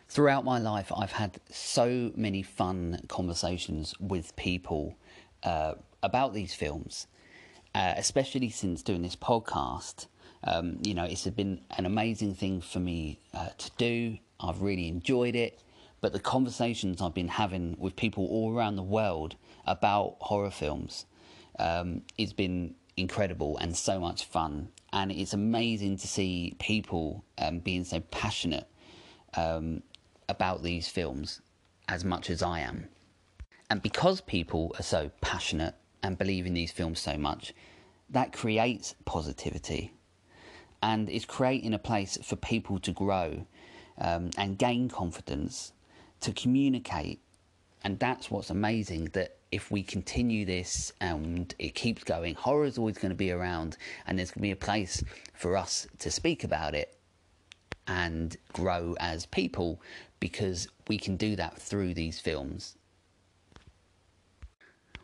Throughout 0.10 0.46
my 0.46 0.58
life, 0.58 0.92
I've 0.96 1.12
had 1.12 1.40
so 1.50 2.12
many 2.16 2.42
fun 2.42 3.02
conversations 3.10 3.94
with 4.00 4.36
people 4.38 4.96
uh, 5.44 5.74
about 6.02 6.34
these 6.34 6.54
films, 6.54 7.08
uh, 7.76 7.94
especially 7.98 8.50
since 8.50 8.82
doing 8.82 9.02
this 9.02 9.18
podcast. 9.18 10.08
Um, 10.46 10.80
you 10.82 10.94
know, 10.94 11.04
it's 11.04 11.26
been 11.28 11.60
an 11.72 11.86
amazing 11.86 12.36
thing 12.36 12.62
for 12.62 12.80
me 12.80 13.20
uh, 13.34 13.50
to 13.58 13.72
do. 13.78 14.18
I've 14.40 14.62
really 14.62 14.88
enjoyed 14.88 15.36
it. 15.36 15.62
But 16.00 16.14
the 16.14 16.20
conversations 16.20 17.02
I've 17.02 17.14
been 17.14 17.28
having 17.28 17.76
with 17.78 17.98
people 17.98 18.28
all 18.28 18.56
around 18.56 18.78
the 18.78 18.84
world 18.84 19.36
about 19.66 20.16
horror 20.22 20.52
films, 20.52 21.06
um, 21.60 22.04
it's 22.18 22.34
been 22.34 22.76
incredible 22.96 23.58
and 23.58 23.76
so 23.76 24.00
much 24.00 24.24
fun. 24.24 24.70
And 24.94 25.12
it's 25.12 25.34
amazing 25.34 25.98
to 25.98 26.08
see 26.08 26.56
people 26.60 27.26
um, 27.38 27.60
being 27.60 27.84
so 27.84 28.00
passionate 28.00 28.68
um, 29.36 29.84
about 30.30 30.64
these 30.64 30.88
films 30.88 31.42
as 31.88 32.04
much 32.04 32.30
as 32.30 32.42
I 32.42 32.60
am. 32.60 32.90
And 33.70 33.82
because 33.82 34.22
people 34.22 34.74
are 34.78 34.84
so 34.84 35.12
passionate 35.22 35.76
and 36.04 36.18
believe 36.18 36.46
in 36.46 36.54
these 36.54 36.72
films 36.72 37.00
so 37.00 37.18
much, 37.18 37.54
that 38.10 38.32
creates 38.32 38.96
positivity 39.06 39.94
and 40.82 41.10
is 41.10 41.26
creating 41.26 41.74
a 41.74 41.80
place 41.80 42.18
for 42.24 42.36
people 42.36 42.80
to 42.80 42.92
grow 42.92 43.46
um, 44.00 44.30
and 44.38 44.58
gain 44.58 44.90
confidence 44.90 45.74
to 46.22 46.32
communicate. 46.32 47.20
And 47.84 48.00
that's 48.00 48.32
what's 48.32 48.50
amazing 48.50 49.06
that 49.14 49.38
if 49.52 49.72
we 49.72 49.82
continue 49.82 50.46
this 50.46 50.92
and 51.00 51.54
it 51.58 51.74
keeps 51.74 52.04
going, 52.04 52.36
horror 52.36 52.66
is 52.66 52.78
always 52.78 52.98
going 52.98 53.10
to 53.10 53.16
be 53.16 53.32
around, 53.32 53.78
and 54.06 54.18
there's 54.18 54.32
going 54.32 54.42
to 54.42 54.48
be 54.48 54.52
a 54.52 54.56
place 54.56 55.04
for 55.34 55.56
us 55.56 55.88
to 56.00 56.12
speak 56.12 56.44
about 56.44 56.76
it 56.76 56.97
and 57.88 58.38
grow 58.54 58.96
as 59.00 59.26
people 59.26 59.82
because 60.20 60.68
we 60.88 60.98
can 60.98 61.16
do 61.16 61.36
that 61.36 61.60
through 61.60 61.94
these 61.94 62.20
films 62.20 62.76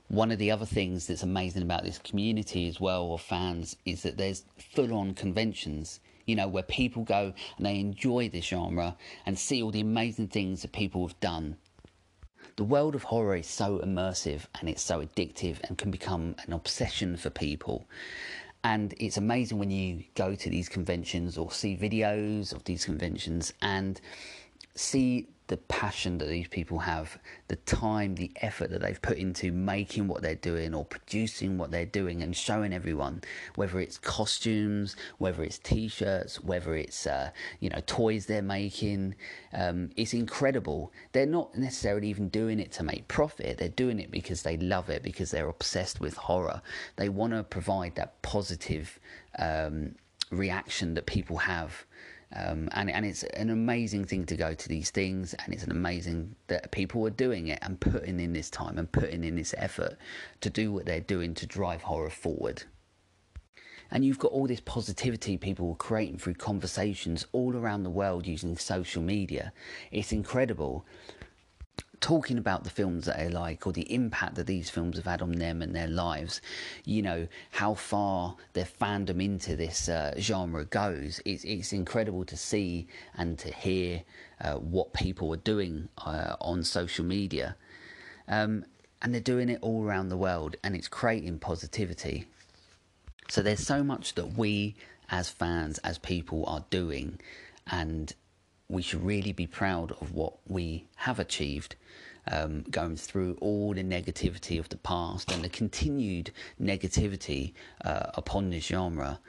one 0.10 0.32
of 0.32 0.38
the 0.38 0.52
other 0.52 0.66
things 0.66 1.08
that's 1.08 1.24
amazing 1.24 1.64
about 1.64 1.84
this 1.84 1.98
community 1.98 2.68
as 2.68 2.80
well 2.80 3.14
of 3.14 3.22
fans 3.22 3.76
is 3.86 4.04
that 4.04 4.18
there's 4.18 4.44
full 4.58 4.94
on 4.94 5.14
conventions 5.14 6.00
you 6.26 6.36
know, 6.36 6.48
where 6.48 6.64
people 6.64 7.04
go 7.04 7.34
and 7.58 7.66
they 7.66 7.80
enjoy 7.80 8.30
this 8.30 8.46
genre 8.46 8.96
and 9.26 9.38
see 9.38 9.62
all 9.62 9.72
the 9.72 9.82
amazing 9.82 10.28
things 10.28 10.62
that 10.62 10.72
people 10.72 11.06
have 11.08 11.20
done. 11.20 11.58
The 12.56 12.64
world 12.64 12.96
of 12.96 13.04
horror 13.04 13.36
is 13.36 13.48
so 13.48 13.80
immersive 13.80 14.46
and 14.60 14.70
it's 14.70 14.82
so 14.82 15.02
addictive 15.02 15.58
and 15.64 15.78
can 15.78 15.92
become 15.92 16.36
an 16.46 16.54
obsession 16.54 17.18
for 17.18 17.30
people. 17.30 17.88
And 18.64 18.94
it's 18.98 19.18
amazing 19.18 19.60
when 19.60 19.72
you 19.72 20.04
go 20.16 20.36
to 20.36 20.50
these 20.50 20.70
conventions 20.70 21.38
or 21.38 21.52
see 21.52 21.76
videos 21.76 22.54
of 22.54 22.64
these 22.64 22.86
conventions 22.86 23.54
and 23.62 24.00
see 24.76 25.28
the 25.48 25.58
passion 25.58 26.18
that 26.20 26.28
these 26.30 26.48
people 26.48 26.80
have, 26.80 27.20
the 27.48 27.58
time, 27.58 28.16
the 28.16 28.32
effort 28.38 28.70
that 28.70 28.82
they've 28.82 29.02
put 29.02 29.18
into 29.18 29.52
making 29.52 30.08
what 30.08 30.22
they're 30.22 30.36
doing 30.36 30.74
or 30.74 30.86
producing 30.86 31.58
what 31.58 31.72
they're 31.72 31.86
doing 31.86 32.22
and 32.22 32.36
showing 32.36 32.74
everyone, 32.74 33.22
whether 33.56 33.80
it's 33.80 33.98
costumes, 33.98 34.96
whether 35.18 35.44
it's 35.44 35.58
t-shirts, 35.58 36.42
whether 36.42 36.76
it's 36.76 37.06
uh, 37.06 37.30
you 37.60 37.70
know 37.70 37.82
toys 37.86 38.26
they're 38.26 38.42
making, 38.42 39.16
um, 39.54 39.90
it's 39.98 40.14
incredible. 40.14 40.92
They're 41.12 41.26
not 41.26 41.58
necessarily 41.58 42.08
even 42.10 42.30
doing 42.30 42.60
it 42.60 42.72
to 42.74 42.84
make 42.84 43.08
profit. 43.08 43.58
They're 43.58 43.70
doing 43.70 44.00
it 44.00 44.12
because 44.12 44.44
they 44.44 44.58
love 44.58 44.90
it, 44.90 45.04
because 45.04 45.32
they're 45.32 45.50
obsessed 45.50 46.00
with 46.00 46.16
horror. 46.16 46.62
They 46.96 47.10
want 47.10 47.34
to 47.34 47.44
provide 47.44 47.96
that 47.96 48.22
positive 48.22 49.00
um, 49.38 49.96
reaction 50.32 50.94
that 50.94 51.06
people 51.06 51.38
have 51.38 51.86
um, 52.36 52.70
and 52.72 52.90
and 52.90 53.06
it's 53.06 53.24
an 53.24 53.50
amazing 53.50 54.06
thing 54.06 54.26
to 54.26 54.36
go 54.36 54.54
to 54.54 54.70
these 54.70 54.90
things, 54.90 55.34
and 55.36 55.54
it's 55.54 55.64
an 55.64 55.72
amazing 55.72 56.36
that 56.48 56.72
people 56.72 57.06
are 57.06 57.12
doing 57.12 57.48
it 57.48 57.60
and 57.62 57.80
putting 57.80 58.20
in 58.20 58.34
this 58.34 58.50
time 58.50 58.78
and 58.78 58.92
putting 58.92 59.24
in 59.24 59.36
this 59.36 59.54
effort 59.58 59.98
to 60.42 60.50
do 60.50 60.72
what 60.72 60.86
they're 60.86 61.00
doing 61.00 61.34
to 61.36 61.46
drive 61.46 61.84
horror 61.84 62.10
forward. 62.10 62.64
And 63.92 64.04
you've 64.04 64.18
got 64.18 64.32
all 64.32 64.48
this 64.48 64.62
positivity 64.62 65.38
people 65.38 65.70
are 65.70 65.76
creating 65.76 66.18
through 66.18 66.34
conversations 66.36 67.28
all 67.32 67.56
around 67.56 67.84
the 67.84 67.92
world 67.92 68.26
using 68.26 68.58
social 68.58 69.04
media. 69.04 69.54
It's 69.92 70.12
incredible 70.12 70.86
talking 72.04 72.38
about 72.38 72.66
the 72.66 72.70
films 72.70 73.06
that 73.06 73.18
they 73.18 73.30
like 73.30 73.66
or 73.66 73.72
the 73.72 73.92
impact 73.94 74.36
that 74.36 74.46
these 74.46 74.70
films 74.70 74.98
have 74.98 75.06
had 75.06 75.22
on 75.22 75.32
them 75.32 75.62
and 75.62 75.74
their 75.74 75.88
lives, 75.88 76.42
you 76.84 77.02
know, 77.02 77.26
how 77.52 77.74
far 77.74 78.36
their 78.52 78.66
fandom 78.66 79.24
into 79.24 79.56
this 79.56 79.88
uh, 79.88 80.14
genre 80.20 80.66
goes. 80.66 81.22
It's, 81.24 81.46
it's 81.46 81.72
incredible 81.72 82.26
to 82.26 82.36
see 82.36 82.88
and 83.16 83.40
to 83.40 83.54
hear 83.54 84.04
uh, 84.42 84.56
what 84.56 84.92
people 84.92 85.34
are 85.34 85.38
doing 85.38 85.88
uh, 85.98 86.36
on 86.42 86.66
social 86.66 87.06
media. 87.06 87.56
Um, 88.28 88.66
and 89.02 89.14
they're 89.14 89.22
doing 89.22 89.48
it 89.48 89.60
all 89.62 89.86
around 89.86 90.10
the 90.10 90.18
world 90.18 90.58
and 90.62 90.76
it's 90.76 90.90
creating 90.90 91.40
positivity. 91.40 92.26
So 93.30 93.42
there's 93.42 93.66
so 93.66 93.82
much 93.82 94.16
that 94.16 94.38
we 94.38 94.76
as 95.10 95.30
fans, 95.30 95.78
as 95.80 95.98
people, 96.00 96.44
are 96.48 96.66
doing, 96.70 97.20
and 97.68 98.14
we 98.74 98.82
should 98.82 99.04
really 99.04 99.32
be 99.32 99.48
proud 99.48 99.92
of 100.02 100.14
what 100.14 100.34
we 100.48 100.86
have 100.96 101.20
achieved 101.20 101.76
um, 102.32 102.64
going 102.72 102.96
through 102.96 103.38
all 103.42 103.74
the 103.74 103.84
negativity 103.84 104.60
of 104.60 104.70
the 104.70 104.78
past 104.78 105.32
and 105.32 105.44
the 105.44 105.50
continued 105.50 106.32
negativity 106.62 107.54
uh, 107.84 108.12
upon 108.16 108.50
this 108.50 108.66
genre, 108.66 109.20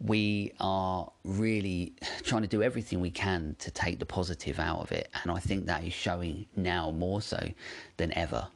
we 0.00 0.52
are 0.58 1.10
really 1.24 1.94
trying 2.22 2.42
to 2.42 2.48
do 2.48 2.62
everything 2.62 3.00
we 3.00 3.10
can 3.10 3.54
to 3.58 3.70
take 3.70 3.98
the 3.98 4.06
positive 4.06 4.58
out 4.58 4.80
of 4.80 4.92
it. 4.92 5.08
And 5.22 5.30
I 5.30 5.38
think 5.38 5.66
that 5.66 5.84
is 5.84 5.92
showing 5.92 6.46
now 6.56 6.90
more 6.90 7.22
so 7.22 7.50
than 7.96 8.12
ever. 8.16 8.48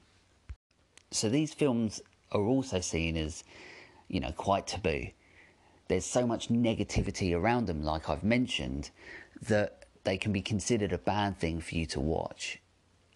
So 1.10 1.28
these 1.28 1.54
films 1.54 2.00
are 2.32 2.42
also 2.42 2.80
seen 2.80 3.16
as, 3.16 3.44
you 4.08 4.20
know, 4.20 4.32
quite 4.32 4.66
taboo. 4.66 5.06
There's 5.88 6.04
so 6.04 6.26
much 6.26 6.48
negativity 6.48 7.34
around 7.34 7.66
them, 7.66 7.84
like 7.84 8.10
I've 8.10 8.24
mentioned, 8.24 8.90
that 9.42 9.85
they 10.06 10.16
can 10.16 10.32
be 10.32 10.40
considered 10.40 10.92
a 10.92 10.98
bad 10.98 11.38
thing 11.38 11.60
for 11.60 11.74
you 11.74 11.84
to 11.84 12.00
watch. 12.00 12.60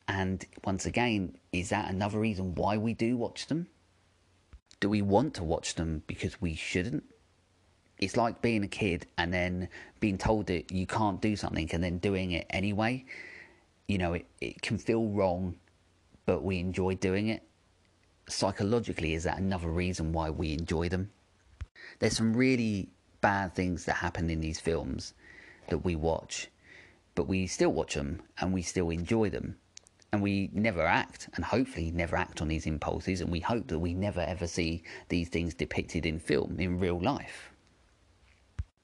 And 0.08 0.44
once 0.64 0.86
again, 0.86 1.38
is 1.52 1.68
that 1.68 1.88
another 1.88 2.18
reason 2.18 2.56
why 2.56 2.76
we 2.76 2.94
do 2.94 3.16
watch 3.16 3.46
them? 3.46 3.68
Do 4.80 4.88
we 4.88 5.00
want 5.00 5.34
to 5.34 5.44
watch 5.44 5.76
them 5.76 6.02
because 6.08 6.40
we 6.40 6.56
shouldn't? 6.56 7.04
It's 7.98 8.16
like 8.16 8.42
being 8.42 8.64
a 8.64 8.68
kid 8.68 9.06
and 9.16 9.32
then 9.32 9.68
being 10.00 10.18
told 10.18 10.46
that 10.46 10.72
you 10.72 10.84
can't 10.84 11.20
do 11.20 11.36
something 11.36 11.70
and 11.72 11.84
then 11.84 11.98
doing 11.98 12.32
it 12.32 12.46
anyway. 12.50 13.04
You 13.86 13.98
know, 13.98 14.14
it, 14.14 14.26
it 14.40 14.60
can 14.60 14.76
feel 14.76 15.06
wrong, 15.10 15.54
but 16.26 16.42
we 16.42 16.58
enjoy 16.58 16.96
doing 16.96 17.28
it. 17.28 17.44
Psychologically, 18.28 19.14
is 19.14 19.24
that 19.24 19.38
another 19.38 19.68
reason 19.68 20.12
why 20.12 20.30
we 20.30 20.54
enjoy 20.54 20.88
them? 20.88 21.12
There's 22.00 22.16
some 22.16 22.36
really 22.36 22.88
bad 23.20 23.54
things 23.54 23.84
that 23.84 23.94
happen 23.94 24.28
in 24.28 24.40
these 24.40 24.58
films 24.58 25.14
that 25.68 25.84
we 25.84 25.94
watch, 25.94 26.48
but 27.20 27.28
we 27.28 27.46
still 27.46 27.70
watch 27.70 27.92
them 27.96 28.22
and 28.38 28.50
we 28.50 28.62
still 28.62 28.88
enjoy 28.88 29.28
them. 29.28 29.54
And 30.10 30.22
we 30.22 30.48
never 30.54 30.86
act, 30.86 31.28
and 31.34 31.44
hopefully 31.44 31.90
never 31.90 32.16
act 32.16 32.40
on 32.40 32.48
these 32.48 32.64
impulses, 32.64 33.20
and 33.20 33.30
we 33.30 33.40
hope 33.40 33.66
that 33.66 33.78
we 33.78 33.92
never 33.92 34.22
ever 34.22 34.46
see 34.46 34.82
these 35.10 35.28
things 35.28 35.52
depicted 35.52 36.06
in 36.06 36.18
film, 36.18 36.58
in 36.58 36.80
real 36.80 36.98
life. 36.98 37.52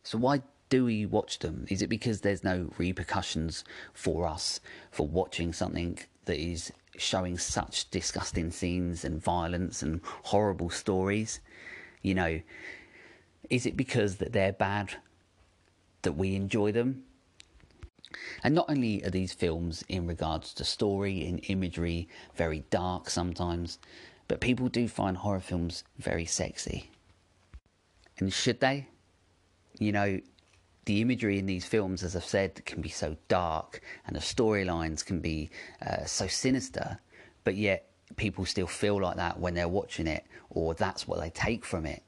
So, 0.03 0.19
why 0.19 0.43
do 0.69 0.85
we 0.85 1.07
watch 1.07 1.39
them? 1.39 1.65
Is 1.71 1.81
it 1.81 1.87
because 1.87 2.21
there's 2.21 2.45
no 2.45 2.71
repercussions 2.77 3.65
for 3.95 4.27
us 4.27 4.61
for 4.91 5.09
watching 5.09 5.55
something 5.55 5.99
that 6.27 6.39
is 6.39 6.71
showing 6.99 7.39
such 7.39 7.91
disgusting 7.91 8.51
scenes 8.51 9.03
and 9.03 9.19
violence 9.19 9.83
and 9.83 10.03
horrible 10.25 10.69
stories? 10.69 11.41
You 12.03 12.15
know, 12.15 12.41
is 13.49 13.65
it 13.65 13.79
because 13.79 14.17
that 14.17 14.35
they're 14.35 14.53
bad 14.53 14.93
that 16.03 16.13
we 16.13 16.35
enjoy 16.35 16.73
them? 16.73 17.05
And 18.43 18.55
not 18.55 18.69
only 18.69 19.05
are 19.05 19.11
these 19.11 19.33
films, 19.33 19.85
in 19.89 20.07
regards 20.07 20.55
to 20.55 20.65
story 20.65 21.27
and 21.27 21.41
imagery, 21.49 22.09
very 22.35 22.65
dark 22.71 23.11
sometimes, 23.11 23.79
but 24.29 24.41
people 24.41 24.69
do 24.69 24.89
find 24.89 25.17
horror 25.17 25.41
films 25.41 25.85
very 25.99 26.25
sexy. 26.25 26.91
And 28.19 28.33
should 28.33 28.61
they? 28.61 28.89
you 29.79 29.93
know, 29.93 30.21
the 30.85 31.01
imagery 31.01 31.39
in 31.39 31.47
these 31.47 31.65
films, 31.65 32.03
as 32.03 32.15
I've 32.15 32.25
said, 32.25 32.65
can 32.65 32.81
be 32.81 32.89
so 32.89 33.17
dark 33.29 33.81
and 34.07 34.15
the 34.15 34.21
storylines 34.21 35.05
can 35.05 35.21
be 35.21 35.51
uh, 35.85 36.05
so 36.05 36.27
sinister, 36.27 36.99
but 37.45 37.57
yet 37.57 37.91
people 38.17 38.45
still 38.45 38.67
feel 38.67 39.01
like 39.01 39.17
that 39.17 39.39
when 39.39 39.55
they're 39.55 39.69
watching 39.69 40.07
it, 40.07 40.25
or 40.51 40.75
that's 40.75 41.09
what 41.09 41.21
they 41.21 41.31
take 41.31 41.65
from 41.65 41.87
it. 41.87 42.03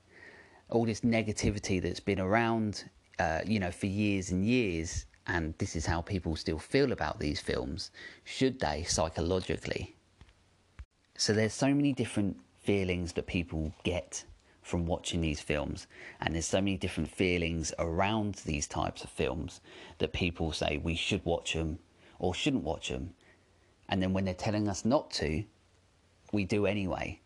All 0.70 0.86
this 0.86 1.00
negativity 1.00 1.82
that's 1.82 2.00
been 2.00 2.20
around, 2.20 2.84
uh, 3.18 3.40
you 3.44 3.58
know, 3.58 3.70
for 3.70 3.86
years 3.86 4.30
and 4.30 4.44
years, 4.44 5.06
and 5.28 5.54
this 5.58 5.76
is 5.76 5.86
how 5.86 6.00
people 6.00 6.34
still 6.34 6.58
feel 6.58 6.90
about 6.90 7.20
these 7.20 7.40
films, 7.40 7.90
should 8.24 8.58
they 8.58 8.82
psychologically? 8.84 9.94
So 11.16 11.32
there's 11.32 11.52
so 11.52 11.74
many 11.74 11.92
different 11.92 12.38
feelings 12.58 13.12
that 13.12 13.26
people 13.26 13.72
get 13.84 14.24
from 14.62 14.86
watching 14.86 15.20
these 15.20 15.40
films. 15.40 15.86
And 16.20 16.34
there's 16.34 16.46
so 16.46 16.60
many 16.60 16.76
different 16.76 17.10
feelings 17.10 17.72
around 17.78 18.36
these 18.46 18.66
types 18.66 19.04
of 19.04 19.10
films 19.10 19.60
that 19.98 20.12
people 20.12 20.52
say 20.52 20.80
we 20.82 20.94
should 20.94 21.24
watch 21.24 21.54
them 21.54 21.78
or 22.18 22.34
shouldn't 22.34 22.64
watch 22.64 22.88
them. 22.88 23.14
And 23.88 24.02
then 24.02 24.12
when 24.12 24.24
they're 24.24 24.34
telling 24.34 24.68
us 24.68 24.84
not 24.84 25.10
to, 25.12 25.44
we 26.32 26.44
do 26.44 26.66
anyway. 26.66 27.20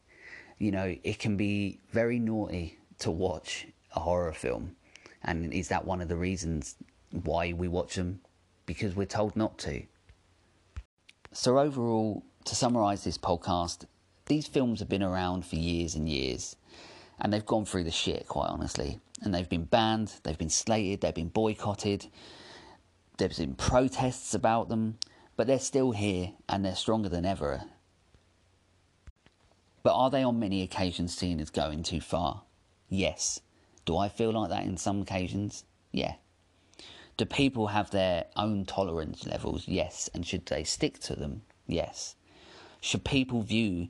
You 0.59 0.71
know, 0.71 0.97
it 1.03 1.19
can 1.19 1.37
be 1.37 1.81
very 1.91 2.19
naughty 2.19 2.79
to 3.01 3.11
watch 3.11 3.67
a 3.95 4.01
horror 4.01 4.33
film. 4.33 4.77
And 5.25 5.53
is 5.53 5.69
that 5.69 5.85
one 5.85 6.01
of 6.01 6.09
the 6.09 6.17
reasons 6.17 6.77
why 7.13 7.53
we 7.53 7.69
watch 7.69 7.95
them? 7.95 8.21
Because 8.67 8.97
we're 8.97 9.07
told 9.07 9.37
not 9.37 9.59
to. 9.59 9.83
So, 11.33 11.59
overall, 11.59 12.25
to 12.45 12.55
summarise 12.55 13.05
this 13.05 13.19
podcast, 13.19 13.87
these 14.27 14.47
films 14.47 14.81
have 14.81 14.89
been 14.89 15.03
around 15.03 15.47
for 15.47 15.57
years 15.57 15.95
and 15.95 16.09
years 16.09 16.57
and 17.23 17.33
they've 17.33 17.47
gone 17.47 17.65
through 17.65 17.85
the 17.85 17.91
shit, 17.91 18.27
quite 18.29 18.49
honestly. 18.49 19.01
And 19.23 19.33
they've 19.33 19.49
been 19.49 19.65
banned, 19.65 20.15
they've 20.25 20.39
been 20.39 20.51
slated, 20.51 21.01
they've 21.01 21.15
been 21.15 21.29
boycotted, 21.29 22.07
there's 23.17 23.39
been 23.39 23.55
protests 23.55 24.35
about 24.35 24.69
them, 24.69 24.99
but 25.37 25.47
they're 25.47 25.61
still 25.61 25.93
here 25.93 26.33
and 26.49 26.65
they're 26.65 26.75
stronger 26.75 27.09
than 27.09 27.25
ever. 27.25 27.63
But 29.85 29.95
are 29.95 30.11
they 30.11 30.23
on 30.23 30.41
many 30.41 30.63
occasions 30.63 31.17
seen 31.17 31.41
as 31.41 31.51
going 31.51 31.85
too 31.85 32.01
far? 32.01 32.43
Yes. 32.89 33.41
Do 33.85 33.97
I 33.97 34.09
feel 34.09 34.33
like 34.33 34.51
that 34.51 34.65
in 34.65 34.77
some 34.77 35.03
occasions? 35.03 35.65
Yeah. 35.93 36.15
Do 37.17 37.25
people 37.25 37.69
have 37.69 37.91
their 37.91 38.27
own 38.37 38.65
tolerance 38.65 39.27
levels? 39.27 39.69
Yes. 39.69 40.09
And 40.15 40.27
should 40.27 40.47
they 40.47 40.65
stick 40.65 40.99
to 41.01 41.15
them? 41.15 41.43
Yes. 41.67 42.17
Should 42.81 43.05
people 43.05 43.43
view 43.43 43.89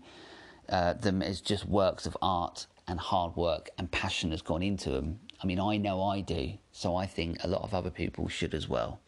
uh, 0.69 0.95
them 0.95 1.23
as 1.23 1.41
just 1.41 1.67
works 1.67 2.07
of 2.07 2.17
art 2.23 2.67
and 2.89 2.99
hard 2.99 3.37
work 3.37 3.71
and 3.79 3.91
passion 3.91 4.31
has 4.31 4.43
gone 4.43 4.63
into 4.63 4.91
them. 4.91 5.21
I 5.43 5.47
mean, 5.47 5.61
I 5.61 5.77
know 5.77 6.03
I 6.03 6.21
do, 6.21 6.55
so 6.73 6.97
I 6.97 7.07
think 7.07 7.39
a 7.43 7.49
lot 7.49 7.63
of 7.63 7.75
other 7.75 7.91
people 7.91 8.29
should 8.29 8.55
as 8.55 8.69
well. 8.69 9.01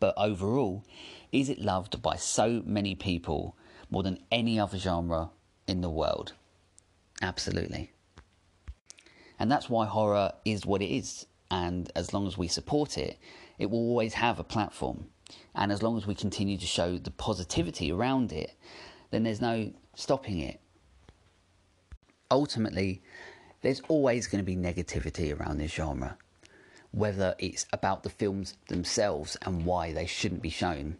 But 0.00 0.14
overall, 0.16 0.84
is 1.32 1.48
it 1.48 1.60
loved 1.60 2.02
by 2.02 2.16
so 2.16 2.62
many 2.64 2.94
people 2.94 3.56
more 3.90 4.02
than 4.02 4.18
any 4.30 4.58
other 4.58 4.78
genre 4.78 5.30
in 5.66 5.80
the 5.80 5.90
world? 5.90 6.32
Absolutely. 7.22 7.92
And 9.38 9.50
that's 9.50 9.70
why 9.70 9.86
horror 9.86 10.32
is 10.44 10.66
what 10.66 10.82
it 10.82 10.94
is. 10.94 11.26
And 11.62 11.90
as 11.94 12.12
long 12.12 12.26
as 12.26 12.36
we 12.36 12.48
support 12.48 12.98
it, 12.98 13.18
it 13.58 13.70
will 13.70 13.78
always 13.78 14.14
have 14.14 14.38
a 14.38 14.44
platform. 14.44 15.06
And 15.54 15.70
as 15.70 15.82
long 15.82 15.96
as 15.96 16.06
we 16.06 16.14
continue 16.14 16.58
to 16.58 16.66
show 16.66 16.98
the 16.98 17.10
positivity 17.10 17.92
around 17.92 18.32
it, 18.32 18.54
then 19.10 19.22
there's 19.22 19.40
no 19.40 19.72
stopping 19.94 20.40
it 20.40 20.60
ultimately, 22.34 23.00
there's 23.62 23.80
always 23.88 24.26
going 24.26 24.44
to 24.44 24.44
be 24.44 24.56
negativity 24.56 25.38
around 25.38 25.58
this 25.58 25.72
genre, 25.72 26.18
whether 26.90 27.34
it's 27.38 27.66
about 27.72 28.02
the 28.02 28.10
films 28.10 28.56
themselves 28.68 29.36
and 29.42 29.64
why 29.64 29.92
they 29.92 30.06
shouldn't 30.06 30.42
be 30.42 30.50
shown, 30.50 30.96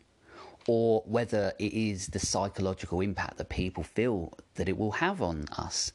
or 0.66 1.02
whether 1.06 1.52
it 1.58 1.72
is 1.72 2.08
the 2.08 2.18
psychological 2.18 3.00
impact 3.00 3.36
that 3.36 3.48
people 3.48 3.82
feel 3.82 4.32
that 4.54 4.68
it 4.68 4.78
will 4.78 4.92
have 4.92 5.20
on 5.20 5.46
us. 5.58 5.92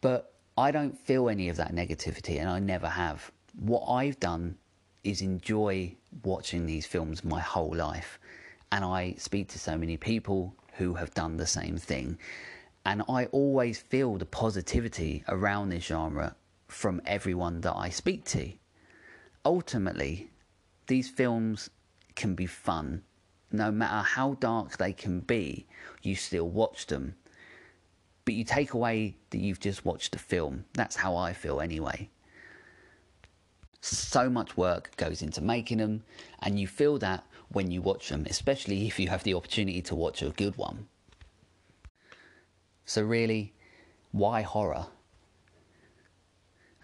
But 0.00 0.32
I 0.58 0.72
don't 0.72 0.98
feel 0.98 1.28
any 1.28 1.48
of 1.50 1.56
that 1.58 1.72
negativity, 1.72 2.40
and 2.40 2.50
I 2.50 2.58
never 2.58 2.88
have. 2.88 3.30
What 3.60 3.86
I've 3.86 4.18
done 4.18 4.56
is 5.04 5.22
enjoy 5.22 5.94
watching 6.24 6.66
these 6.66 6.84
films 6.84 7.22
my 7.22 7.38
whole 7.38 7.72
life, 7.72 8.18
and 8.72 8.84
I 8.84 9.14
speak 9.18 9.50
to 9.50 9.58
so 9.60 9.78
many 9.78 9.96
people 9.96 10.56
who 10.72 10.94
have 10.94 11.14
done 11.14 11.36
the 11.36 11.46
same 11.46 11.76
thing. 11.76 12.18
And 12.84 13.04
I 13.08 13.26
always 13.26 13.78
feel 13.78 14.16
the 14.16 14.26
positivity 14.26 15.22
around 15.28 15.68
this 15.68 15.84
genre 15.84 16.34
from 16.66 17.02
everyone 17.06 17.60
that 17.60 17.76
I 17.76 17.90
speak 17.90 18.24
to. 18.24 18.50
Ultimately, 19.44 20.28
these 20.88 21.08
films 21.08 21.70
can 22.16 22.34
be 22.34 22.46
fun. 22.46 23.04
No 23.52 23.70
matter 23.70 24.02
how 24.02 24.34
dark 24.34 24.76
they 24.76 24.92
can 24.92 25.20
be, 25.20 25.68
you 26.02 26.16
still 26.16 26.48
watch 26.48 26.88
them. 26.88 27.14
But 28.28 28.34
you 28.34 28.44
take 28.44 28.74
away 28.74 29.16
that 29.30 29.38
you've 29.38 29.58
just 29.58 29.86
watched 29.86 30.14
a 30.14 30.18
film. 30.18 30.66
That's 30.74 30.96
how 30.96 31.16
I 31.16 31.32
feel 31.32 31.62
anyway. 31.62 32.10
So 33.80 34.28
much 34.28 34.54
work 34.54 34.94
goes 34.98 35.22
into 35.22 35.40
making 35.40 35.78
them, 35.78 36.04
and 36.40 36.60
you 36.60 36.66
feel 36.66 36.98
that 36.98 37.24
when 37.48 37.70
you 37.70 37.80
watch 37.80 38.10
them, 38.10 38.26
especially 38.28 38.86
if 38.86 39.00
you 39.00 39.08
have 39.08 39.22
the 39.22 39.32
opportunity 39.32 39.80
to 39.80 39.94
watch 39.94 40.20
a 40.20 40.28
good 40.28 40.58
one. 40.58 40.88
So, 42.84 43.00
really, 43.00 43.54
why 44.12 44.42
horror? 44.42 44.88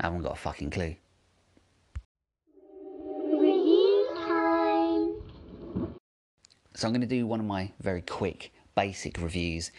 I 0.00 0.06
haven't 0.06 0.22
got 0.22 0.32
a 0.32 0.36
fucking 0.36 0.70
clue. 0.70 0.96
Review 3.22 4.08
time. 4.16 5.14
So, 6.72 6.88
I'm 6.88 6.94
going 6.94 7.02
to 7.02 7.06
do 7.06 7.26
one 7.26 7.40
of 7.40 7.44
my 7.44 7.70
very 7.82 8.00
quick, 8.00 8.50
basic 8.74 9.20
reviews. 9.20 9.70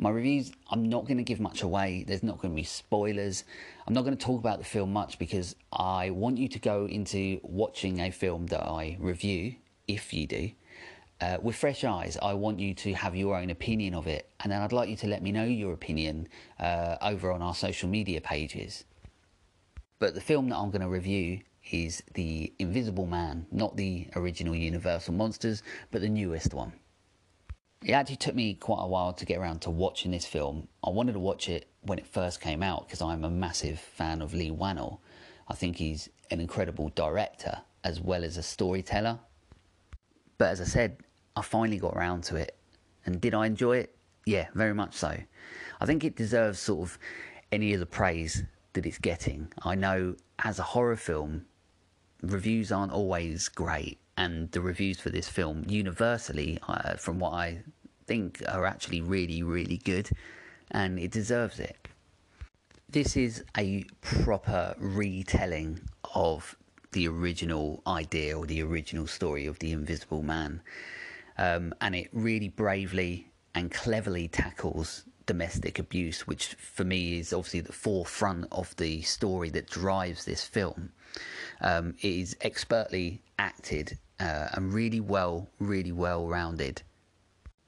My 0.00 0.10
reviews, 0.10 0.52
I'm 0.70 0.88
not 0.88 1.06
going 1.06 1.16
to 1.16 1.24
give 1.24 1.40
much 1.40 1.62
away. 1.62 2.04
There's 2.06 2.22
not 2.22 2.38
going 2.38 2.54
to 2.54 2.56
be 2.56 2.62
spoilers. 2.62 3.42
I'm 3.86 3.94
not 3.94 4.04
going 4.04 4.16
to 4.16 4.24
talk 4.24 4.38
about 4.38 4.58
the 4.58 4.64
film 4.64 4.92
much 4.92 5.18
because 5.18 5.56
I 5.72 6.10
want 6.10 6.38
you 6.38 6.48
to 6.48 6.58
go 6.60 6.86
into 6.86 7.40
watching 7.42 8.00
a 8.00 8.12
film 8.12 8.46
that 8.46 8.62
I 8.62 8.96
review, 9.00 9.56
if 9.88 10.14
you 10.14 10.28
do, 10.28 10.52
uh, 11.20 11.38
with 11.42 11.56
fresh 11.56 11.82
eyes, 11.82 12.16
I 12.22 12.34
want 12.34 12.60
you 12.60 12.74
to 12.74 12.94
have 12.94 13.16
your 13.16 13.36
own 13.36 13.50
opinion 13.50 13.94
of 13.94 14.06
it, 14.06 14.30
and 14.40 14.52
then 14.52 14.62
I'd 14.62 14.72
like 14.72 14.88
you 14.88 14.96
to 14.96 15.08
let 15.08 15.20
me 15.20 15.32
know 15.32 15.44
your 15.44 15.72
opinion 15.72 16.28
uh, 16.60 16.96
over 17.02 17.32
on 17.32 17.42
our 17.42 17.54
social 17.54 17.88
media 17.88 18.20
pages. 18.20 18.84
But 19.98 20.14
the 20.14 20.20
film 20.20 20.48
that 20.50 20.56
I'm 20.56 20.70
going 20.70 20.82
to 20.82 20.88
review 20.88 21.40
is 21.72 22.04
The 22.14 22.52
Invisible 22.60 23.06
Man, 23.06 23.46
not 23.50 23.76
the 23.76 24.06
original 24.14 24.54
Universal 24.54 25.14
Monsters, 25.14 25.64
but 25.90 26.00
the 26.00 26.08
newest 26.08 26.54
one. 26.54 26.72
It 27.84 27.92
actually 27.92 28.16
took 28.16 28.34
me 28.34 28.54
quite 28.54 28.82
a 28.82 28.88
while 28.88 29.12
to 29.12 29.24
get 29.24 29.38
around 29.38 29.60
to 29.62 29.70
watching 29.70 30.10
this 30.10 30.26
film. 30.26 30.66
I 30.82 30.90
wanted 30.90 31.12
to 31.12 31.20
watch 31.20 31.48
it 31.48 31.68
when 31.82 31.98
it 31.98 32.06
first 32.06 32.40
came 32.40 32.62
out 32.62 32.86
because 32.86 33.00
I'm 33.00 33.24
a 33.24 33.30
massive 33.30 33.78
fan 33.78 34.20
of 34.20 34.34
Leigh 34.34 34.50
Whannell. 34.50 34.98
I 35.48 35.54
think 35.54 35.76
he's 35.76 36.08
an 36.30 36.40
incredible 36.40 36.90
director 36.94 37.62
as 37.84 38.00
well 38.00 38.24
as 38.24 38.36
a 38.36 38.42
storyteller. 38.42 39.20
But 40.38 40.48
as 40.48 40.60
I 40.60 40.64
said, 40.64 40.98
I 41.36 41.42
finally 41.42 41.78
got 41.78 41.96
around 41.96 42.24
to 42.24 42.36
it. 42.36 42.56
And 43.06 43.20
did 43.20 43.32
I 43.32 43.46
enjoy 43.46 43.78
it? 43.78 43.96
Yeah, 44.26 44.48
very 44.54 44.74
much 44.74 44.94
so. 44.94 45.16
I 45.80 45.86
think 45.86 46.04
it 46.04 46.16
deserves 46.16 46.58
sort 46.58 46.88
of 46.88 46.98
any 47.52 47.72
of 47.74 47.80
the 47.80 47.86
praise 47.86 48.42
that 48.72 48.86
it's 48.86 48.98
getting. 48.98 49.52
I 49.62 49.76
know 49.76 50.16
as 50.40 50.58
a 50.58 50.64
horror 50.64 50.96
film, 50.96 51.46
reviews 52.22 52.72
aren't 52.72 52.92
always 52.92 53.48
great, 53.48 53.98
and 54.18 54.50
the 54.50 54.60
reviews 54.60 54.98
for 54.98 55.10
this 55.10 55.28
film, 55.28 55.64
universally, 55.68 56.58
uh, 56.66 56.94
from 56.94 57.20
what 57.20 57.34
I 57.34 57.62
think, 58.08 58.42
are 58.48 58.66
actually 58.66 59.00
really, 59.00 59.44
really 59.44 59.76
good, 59.78 60.10
and 60.72 60.98
it 60.98 61.12
deserves 61.12 61.60
it. 61.60 61.76
This 62.90 63.16
is 63.16 63.44
a 63.56 63.84
proper 64.00 64.74
retelling 64.76 65.80
of 66.16 66.56
the 66.90 67.06
original 67.06 67.80
idea 67.86 68.36
or 68.36 68.44
the 68.44 68.60
original 68.60 69.06
story 69.06 69.46
of 69.46 69.60
the 69.60 69.70
Invisible 69.70 70.24
Man, 70.24 70.62
um, 71.38 71.72
and 71.80 71.94
it 71.94 72.08
really 72.12 72.48
bravely 72.48 73.30
and 73.54 73.70
cleverly 73.70 74.26
tackles 74.26 75.04
domestic 75.26 75.78
abuse, 75.78 76.26
which 76.26 76.54
for 76.54 76.82
me 76.82 77.20
is 77.20 77.32
obviously 77.32 77.60
the 77.60 77.72
forefront 77.72 78.46
of 78.50 78.74
the 78.76 79.00
story 79.02 79.50
that 79.50 79.70
drives 79.70 80.24
this 80.24 80.44
film. 80.44 80.90
Um, 81.60 81.94
it 82.00 82.12
is 82.12 82.36
expertly 82.40 83.22
acted 83.38 83.96
uh, 84.20 84.48
and 84.52 84.72
really 84.72 85.00
well, 85.00 85.48
really 85.58 85.92
well 85.92 86.26
rounded. 86.26 86.82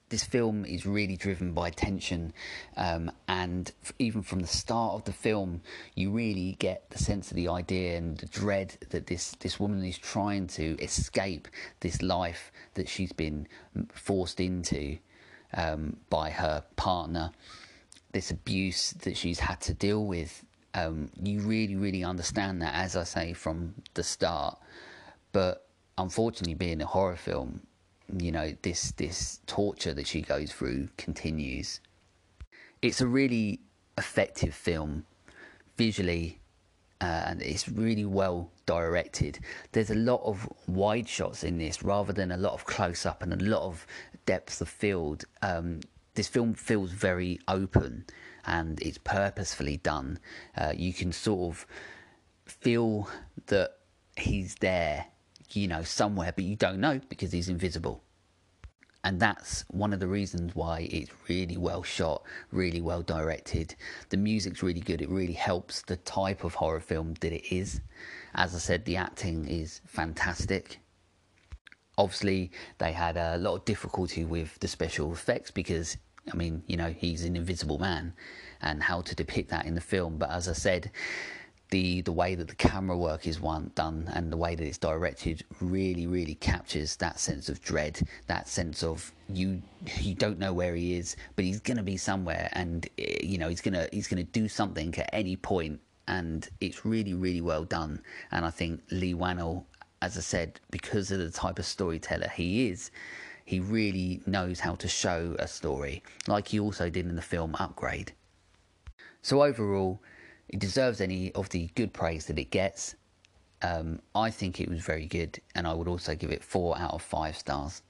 This 0.09 0.25
film 0.25 0.65
is 0.65 0.87
really 0.87 1.17
driven 1.17 1.53
by 1.53 1.71
tension, 1.71 2.33
um, 2.77 3.13
and 3.29 3.71
even 4.01 4.23
from 4.23 4.41
the 4.41 4.49
start 4.49 4.95
of 4.95 5.05
the 5.05 5.13
film, 5.13 5.61
you 5.95 6.11
really 6.11 6.57
get 6.59 6.91
the 6.91 6.99
sense 6.99 7.31
of 7.31 7.37
the 7.37 7.47
idea 7.47 7.97
and 7.97 8.19
the 8.19 8.27
dread 8.27 8.77
that 8.91 9.07
this 9.07 9.37
this 9.39 9.61
woman 9.61 9.85
is 9.85 9.97
trying 9.97 10.49
to 10.49 10.77
escape 10.83 11.47
this 11.79 12.03
life 12.03 12.51
that 12.75 12.89
she's 12.89 13.13
been 13.13 13.47
forced 13.93 14.41
into 14.41 14.99
um, 15.55 15.97
by 16.09 16.31
her 16.31 16.65
partner, 16.75 17.31
this 18.11 18.33
abuse 18.33 18.91
that 19.03 19.17
she's 19.17 19.39
had 19.39 19.61
to 19.61 19.75
deal 19.75 20.05
with. 20.05 20.45
Um, 20.75 21.11
you 21.23 21.41
really, 21.41 21.77
really 21.77 22.03
understand 22.03 22.63
that, 22.63 22.75
as 22.75 22.97
I 22.97 23.05
say, 23.05 23.33
from 23.33 23.75
the 23.95 24.03
start. 24.03 24.59
But 25.33 25.70
unfortunately, 26.01 26.55
being 26.55 26.81
a 26.81 26.87
horror 26.87 27.17
film, 27.17 27.61
you 28.19 28.33
know, 28.33 28.55
this 28.63 28.93
this 28.93 29.41
torture 29.47 29.95
that 29.95 30.07
she 30.07 30.23
goes 30.23 30.53
through 30.53 30.89
continues. 30.97 31.81
It's 32.83 33.01
a 33.01 33.07
really 33.07 33.61
effective 33.99 34.55
film, 34.55 35.05
visually, 35.77 36.41
uh, 37.01 37.25
and 37.27 37.43
it's 37.43 37.69
really 37.69 38.05
well 38.05 38.51
directed. 38.67 39.39
There's 39.73 39.91
a 39.91 39.95
lot 39.95 40.23
of 40.25 40.49
wide 40.67 41.09
shots 41.09 41.45
in 41.45 41.59
this 41.59 41.83
rather 41.83 42.13
than 42.13 42.33
a 42.33 42.37
lot 42.37 42.55
of 42.55 42.65
close 42.65 43.07
up 43.07 43.23
and 43.23 43.33
a 43.33 43.45
lot 43.45 43.63
of 43.63 43.87
depth 44.27 44.61
of 44.61 44.69
field. 44.69 45.25
Um, 45.43 45.81
this 46.15 46.29
film 46.29 46.55
feels 46.55 46.91
very 46.91 47.39
open 47.49 48.05
and 48.47 48.81
it's 48.83 48.99
purposefully 48.99 49.79
done. 49.79 50.19
Uh, 50.57 50.73
you 50.75 50.93
can 50.93 51.13
sort 51.13 51.53
of 51.53 51.67
feel 52.47 53.09
that 53.47 53.77
he's 54.17 54.57
there, 54.57 55.07
you 55.57 55.69
know, 55.69 55.83
somewhere, 55.83 56.33
but 56.35 56.45
you 56.45 56.57
don't 56.57 56.81
know 56.81 57.01
because 57.09 57.33
he's 57.33 57.49
invisible. 57.49 58.03
And 59.03 59.19
that's 59.19 59.65
one 59.69 59.95
of 59.95 60.01
the 60.01 60.07
reasons 60.07 60.55
why 60.55 60.87
it's 60.91 61.11
really 61.29 61.57
well 61.57 61.83
shot, 61.83 62.23
really 62.53 62.83
well 62.83 63.01
directed. 63.01 63.75
The 64.11 64.19
music's 64.19 64.63
really 64.63 64.81
good. 64.81 65.01
It 65.01 65.09
really 65.09 65.33
helps 65.33 65.83
the 65.83 65.97
type 65.97 66.45
of 66.45 66.55
horror 66.55 66.81
film 66.81 67.15
that 67.21 67.33
it 67.33 67.55
is. 67.55 67.81
As 68.35 68.55
I 68.55 68.59
said, 68.59 68.85
the 68.85 68.97
acting 68.97 69.49
is 69.49 69.81
fantastic. 69.87 70.81
Obviously, 71.97 72.51
they 72.79 72.93
had 72.93 73.17
a 73.17 73.39
lot 73.39 73.57
of 73.57 73.65
difficulty 73.65 74.25
with 74.25 74.59
the 74.61 74.69
special 74.69 75.13
effects 75.13 75.51
because, 75.51 75.97
I 76.31 76.37
mean, 76.37 76.63
you 76.67 76.77
know, 76.77 76.91
he's 76.91 77.25
an 77.25 77.37
invisible 77.37 77.79
man 77.79 78.13
and 78.61 78.83
how 78.83 79.01
to 79.01 79.15
depict 79.15 79.51
that 79.51 79.65
in 79.65 79.75
the 79.75 79.81
film. 79.81 80.19
But 80.19 80.31
as 80.31 80.47
I 80.47 80.53
said, 80.53 80.91
the 81.71 82.01
the 82.03 82.13
way 82.13 82.35
that 82.35 82.49
the 82.49 82.55
camera 82.55 82.97
work 82.97 83.27
is 83.27 83.41
one 83.41 83.71
done 83.75 84.11
and 84.15 84.33
the 84.33 84.37
way 84.37 84.55
that 84.55 84.67
it's 84.67 84.79
directed 84.79 85.45
really 85.61 86.07
really 86.07 86.35
captures 86.35 86.97
that 86.97 87.19
sense 87.19 87.49
of 87.49 87.61
dread 87.63 88.01
that 88.27 88.49
sense 88.49 88.83
of 88.83 89.13
you 89.29 89.63
you 90.01 90.15
don't 90.15 90.39
know 90.39 90.53
where 90.53 90.75
he 90.75 90.95
is 90.95 91.17
but 91.37 91.45
he's 91.45 91.61
going 91.61 91.77
to 91.77 91.83
be 91.83 91.97
somewhere 91.97 92.49
and 92.53 92.89
eh, 92.99 93.17
you 93.23 93.39
know 93.39 93.49
he's 93.49 93.61
going 93.61 93.75
to 93.75 93.89
he's 93.93 94.09
going 94.09 94.25
to 94.25 94.33
do 94.33 94.49
something 94.49 94.97
at 94.99 95.09
any 95.13 95.37
point 95.37 95.81
and 96.09 96.49
it's 96.61 96.85
really 96.85 97.15
really 97.15 97.41
well 97.41 97.65
done. 97.65 98.03
And 98.33 98.45
i 98.45 98.51
think 98.51 98.83
Leigh 98.91 99.15
Whannell 99.15 99.65
as 100.03 100.17
i 100.17 100.21
said 100.21 100.61
because 100.71 101.11
of 101.11 101.19
the 101.19 101.31
type 101.31 101.59
of 101.59 101.67
storyteller 101.67 102.29
he 102.35 102.69
is 102.69 102.91
he 103.45 103.59
really 103.59 104.21
knows 104.27 104.61
how 104.61 104.77
to 104.77 104.87
show 104.87 105.35
a 105.39 105.49
story 105.49 106.03
like 106.29 106.49
he 106.49 106.61
also 106.61 106.89
did 106.89 107.07
in 107.07 107.17
the 107.17 107.23
film 107.23 107.57
upgrade. 107.59 108.13
So 109.23 109.43
overall 109.43 110.01
it 110.51 110.59
deserves 110.59 111.01
any 111.01 111.33
of 111.33 111.49
the 111.51 111.69
good 111.77 111.93
praise 111.93 112.27
that 112.27 112.39
it 112.39 112.51
gets. 112.51 112.97
Um, 113.63 114.01
I 114.15 114.31
think 114.31 114.61
it 114.61 114.69
was 114.69 114.81
very 114.81 115.07
good, 115.07 115.41
and 115.55 115.67
I 115.67 115.73
would 115.73 115.87
also 115.87 116.15
give 116.15 116.31
it 116.33 116.43
four 116.43 116.77
out 116.77 116.93
of 116.93 117.03
five 117.03 117.37
stars. 117.37 117.83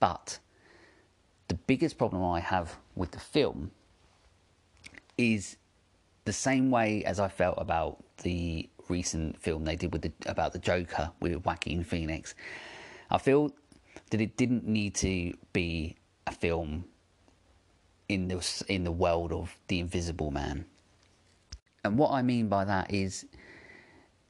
But 0.00 0.38
the 1.48 1.54
biggest 1.54 1.96
problem 1.96 2.24
I 2.24 2.40
have 2.40 2.76
with 2.96 3.12
the 3.12 3.20
film 3.20 3.70
is 5.16 5.56
the 6.24 6.32
same 6.32 6.70
way 6.70 7.04
as 7.04 7.20
I 7.20 7.28
felt 7.28 7.56
about 7.58 8.02
the 8.22 8.68
recent 8.88 9.40
film 9.40 9.64
they 9.64 9.76
did 9.76 9.92
with 9.92 10.02
the, 10.02 10.12
about 10.26 10.52
the 10.52 10.58
Joker 10.58 11.12
with 11.20 11.44
Joaquin 11.44 11.84
Phoenix. 11.84 12.34
I 13.10 13.18
feel 13.18 13.52
that 14.10 14.20
it 14.20 14.36
didn't 14.36 14.66
need 14.66 14.94
to 14.96 15.34
be 15.52 15.94
a 16.26 16.32
film 16.32 16.84
in 18.08 18.26
the 18.26 18.64
in 18.66 18.82
the 18.82 18.92
world 18.92 19.32
of 19.32 19.56
the 19.68 19.78
Invisible 19.78 20.32
Man. 20.32 20.64
And 21.84 21.96
what 21.96 22.10
I 22.10 22.22
mean 22.22 22.48
by 22.48 22.64
that 22.64 22.92
is 22.92 23.26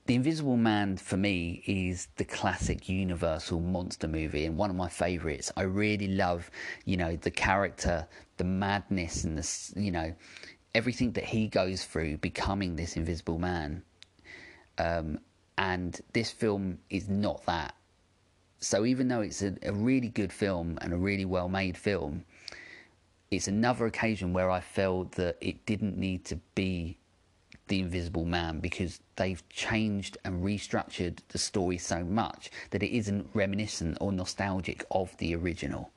The 0.06 0.14
Invisible 0.14 0.56
Man 0.56 0.96
for 0.96 1.16
me 1.16 1.62
is 1.66 2.08
the 2.16 2.24
classic 2.24 2.88
universal 2.88 3.60
monster 3.60 4.06
movie 4.06 4.46
and 4.46 4.56
one 4.56 4.70
of 4.70 4.76
my 4.76 4.88
favorites. 4.88 5.50
I 5.56 5.62
really 5.62 6.08
love, 6.08 6.50
you 6.84 6.96
know, 6.96 7.16
the 7.16 7.30
character, 7.30 8.06
the 8.36 8.44
madness 8.44 9.24
and 9.24 9.36
the 9.36 9.80
you 9.80 9.90
know, 9.90 10.14
everything 10.74 11.12
that 11.12 11.24
he 11.24 11.48
goes 11.48 11.84
through 11.84 12.18
becoming 12.18 12.76
this 12.76 12.96
invisible 12.96 13.38
man. 13.38 13.82
Um, 14.78 15.18
and 15.58 16.00
this 16.12 16.30
film 16.30 16.78
is 16.88 17.08
not 17.08 17.44
that. 17.46 17.74
So 18.60 18.84
even 18.84 19.08
though 19.08 19.22
it's 19.22 19.42
a, 19.42 19.56
a 19.62 19.72
really 19.72 20.08
good 20.08 20.32
film 20.32 20.78
and 20.80 20.92
a 20.92 20.96
really 20.96 21.24
well 21.24 21.48
made 21.48 21.76
film, 21.76 22.24
it's 23.30 23.48
another 23.48 23.86
occasion 23.86 24.32
where 24.32 24.50
I 24.50 24.60
felt 24.60 25.12
that 25.12 25.36
it 25.40 25.66
didn't 25.66 25.96
need 25.96 26.24
to 26.26 26.36
be 26.54 26.99
the 27.70 27.80
Invisible 27.80 28.26
Man 28.26 28.58
because 28.58 29.00
they've 29.16 29.48
changed 29.48 30.18
and 30.24 30.44
restructured 30.44 31.20
the 31.28 31.38
story 31.38 31.78
so 31.78 32.04
much 32.04 32.50
that 32.70 32.82
it 32.82 32.94
isn't 32.94 33.30
reminiscent 33.32 33.96
or 34.00 34.12
nostalgic 34.12 34.84
of 34.90 35.16
the 35.16 35.34
original. 35.34 35.90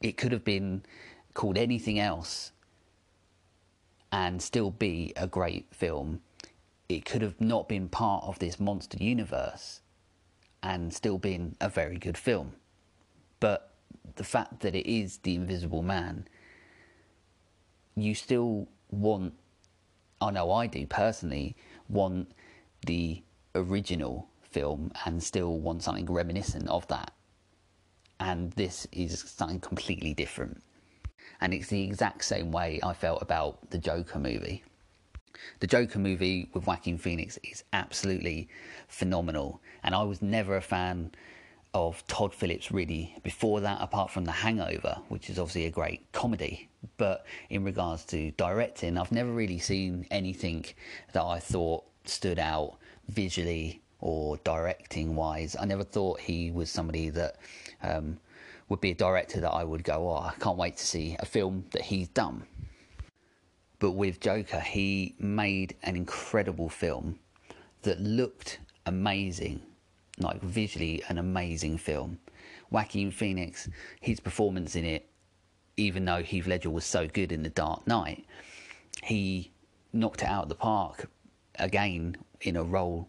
It 0.00 0.16
could 0.16 0.30
have 0.30 0.44
been 0.44 0.84
called 1.34 1.58
anything 1.58 1.98
else 1.98 2.52
and 4.12 4.40
still 4.42 4.70
be 4.70 5.12
a 5.16 5.26
great 5.26 5.66
film. 5.74 6.20
It 6.88 7.04
could 7.04 7.22
have 7.22 7.40
not 7.40 7.68
been 7.68 7.88
part 7.88 8.24
of 8.24 8.38
this 8.38 8.60
monster 8.60 8.98
universe 9.00 9.80
and 10.62 10.92
still 10.92 11.18
been 11.18 11.56
a 11.60 11.70
very 11.70 11.96
good 11.96 12.18
film. 12.18 12.52
But 13.40 13.70
the 14.16 14.24
fact 14.24 14.60
that 14.60 14.74
it 14.74 14.86
is 14.86 15.18
The 15.18 15.34
Invisible 15.34 15.82
Man, 15.82 16.28
you 17.94 18.14
still 18.14 18.68
want 18.90 19.34
I 20.20 20.30
know 20.30 20.50
I 20.50 20.66
do 20.66 20.86
personally 20.86 21.56
want 21.88 22.32
the 22.86 23.22
original 23.54 24.28
film 24.42 24.92
and 25.04 25.22
still 25.22 25.58
want 25.58 25.82
something 25.82 26.06
reminiscent 26.06 26.68
of 26.68 26.86
that. 26.88 27.12
And 28.20 28.52
this 28.52 28.86
is 28.90 29.20
something 29.20 29.60
completely 29.60 30.14
different. 30.14 30.62
And 31.40 31.54
it's 31.54 31.68
the 31.68 31.84
exact 31.84 32.24
same 32.24 32.50
way 32.50 32.80
I 32.82 32.92
felt 32.94 33.22
about 33.22 33.70
the 33.70 33.78
Joker 33.78 34.18
movie. 34.18 34.64
The 35.60 35.68
Joker 35.68 36.00
movie 36.00 36.50
with 36.52 36.66
Joaquin 36.66 36.98
Phoenix 36.98 37.38
is 37.44 37.62
absolutely 37.72 38.48
phenomenal. 38.88 39.60
And 39.84 39.94
I 39.94 40.02
was 40.02 40.20
never 40.20 40.56
a 40.56 40.60
fan 40.60 41.12
of 41.74 42.06
Todd 42.06 42.34
Phillips 42.34 42.72
really 42.72 43.16
before 43.22 43.60
that, 43.60 43.78
apart 43.80 44.10
from 44.10 44.24
The 44.24 44.32
Hangover, 44.32 44.98
which 45.08 45.30
is 45.30 45.38
obviously 45.38 45.66
a 45.66 45.70
great 45.70 46.10
comedy. 46.12 46.68
But 46.96 47.26
in 47.50 47.64
regards 47.64 48.04
to 48.06 48.30
directing, 48.32 48.96
I've 48.96 49.12
never 49.12 49.30
really 49.30 49.58
seen 49.58 50.06
anything 50.10 50.64
that 51.12 51.22
I 51.22 51.38
thought 51.38 51.84
stood 52.04 52.38
out 52.38 52.76
visually 53.08 53.82
or 54.00 54.36
directing 54.38 55.16
wise. 55.16 55.56
I 55.58 55.64
never 55.64 55.84
thought 55.84 56.20
he 56.20 56.50
was 56.50 56.70
somebody 56.70 57.10
that 57.10 57.36
um, 57.82 58.18
would 58.68 58.80
be 58.80 58.92
a 58.92 58.94
director 58.94 59.40
that 59.40 59.50
I 59.50 59.64
would 59.64 59.84
go, 59.84 60.10
oh, 60.10 60.18
I 60.18 60.34
can't 60.40 60.56
wait 60.56 60.76
to 60.76 60.86
see 60.86 61.16
a 61.18 61.26
film 61.26 61.64
that 61.72 61.82
he's 61.82 62.08
done. 62.08 62.44
But 63.78 63.92
with 63.92 64.20
Joker, 64.20 64.60
he 64.60 65.14
made 65.18 65.76
an 65.82 65.96
incredible 65.96 66.68
film 66.68 67.18
that 67.82 68.00
looked 68.00 68.58
amazing, 68.86 69.62
like 70.20 70.42
visually 70.42 71.02
an 71.08 71.18
amazing 71.18 71.78
film. 71.78 72.18
Joaquin 72.70 73.10
Phoenix, 73.10 73.68
his 74.00 74.20
performance 74.20 74.76
in 74.76 74.84
it, 74.84 75.08
even 75.76 76.04
though 76.04 76.22
Heath 76.22 76.46
Ledger 76.46 76.70
was 76.70 76.84
so 76.84 77.06
good 77.06 77.32
in 77.32 77.42
The 77.42 77.50
Dark 77.50 77.86
Knight, 77.86 78.26
he 79.02 79.52
knocked 79.92 80.22
it 80.22 80.28
out 80.28 80.44
of 80.44 80.48
the 80.48 80.54
park 80.54 81.08
again 81.58 82.16
in 82.40 82.56
a 82.56 82.62
role 82.62 83.08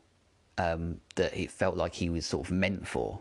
um, 0.58 1.00
that 1.16 1.36
it 1.36 1.52
felt 1.52 1.76
like 1.76 1.94
he 1.94 2.10
was 2.10 2.26
sort 2.26 2.48
of 2.48 2.52
meant 2.52 2.88
for. 2.88 3.20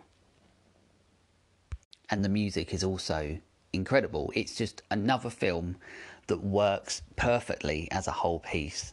And 2.10 2.24
the 2.24 2.28
music 2.28 2.72
is 2.72 2.84
also 2.84 3.38
incredible. 3.72 4.32
It's 4.34 4.54
just 4.54 4.82
another 4.90 5.30
film 5.30 5.76
that 6.26 6.42
works 6.42 7.02
perfectly 7.16 7.88
as 7.90 8.06
a 8.06 8.12
whole 8.12 8.40
piece. 8.40 8.92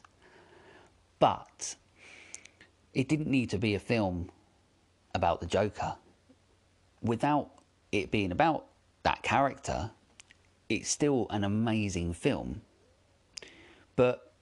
But 1.19 1.75
it 2.93 3.07
didn't 3.07 3.27
need 3.27 3.49
to 3.51 3.57
be 3.57 3.75
a 3.75 3.79
film 3.79 4.29
about 5.15 5.39
the 5.41 5.47
Joker. 5.47 5.95
Without 7.01 7.49
it 7.91 8.11
being 8.11 8.31
about 8.31 8.65
that 9.03 9.23
character, 9.23 9.91
it's 10.69 10.89
still 10.89 11.27
an 11.29 11.43
amazing 11.43 12.13
film. 12.13 12.61
But 13.95 14.33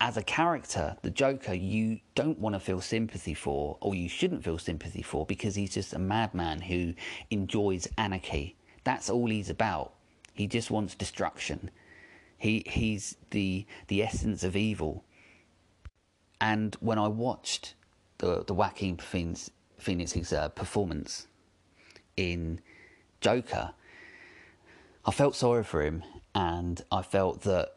as 0.00 0.16
a 0.16 0.22
character, 0.22 0.96
the 1.02 1.10
Joker, 1.10 1.54
you 1.54 2.00
don't 2.14 2.38
want 2.38 2.54
to 2.54 2.60
feel 2.60 2.80
sympathy 2.80 3.34
for, 3.34 3.76
or 3.80 3.94
you 3.94 4.08
shouldn't 4.08 4.44
feel 4.44 4.58
sympathy 4.58 5.02
for, 5.02 5.26
because 5.26 5.56
he's 5.56 5.74
just 5.74 5.92
a 5.92 5.98
madman 5.98 6.60
who 6.60 6.94
enjoys 7.30 7.88
anarchy. 7.98 8.56
That's 8.84 9.10
all 9.10 9.28
he's 9.28 9.50
about. 9.50 9.94
He 10.34 10.46
just 10.46 10.70
wants 10.70 10.94
destruction. 10.94 11.70
He 12.36 12.62
he's 12.66 13.16
the 13.30 13.66
the 13.88 14.02
essence 14.02 14.44
of 14.44 14.54
evil. 14.54 15.04
And 16.40 16.76
when 16.78 16.98
I 16.98 17.08
watched 17.08 17.74
the 18.18 18.44
the 18.46 18.54
Joaquin 18.54 18.96
Phoenix, 18.96 19.50
Phoenix's 19.78 20.32
uh, 20.32 20.48
performance 20.48 21.26
in 22.16 22.60
Joker, 23.20 23.72
I 25.04 25.10
felt 25.10 25.34
sorry 25.34 25.64
for 25.64 25.82
him, 25.82 26.02
and 26.34 26.82
I 26.92 27.02
felt 27.02 27.42
that 27.42 27.74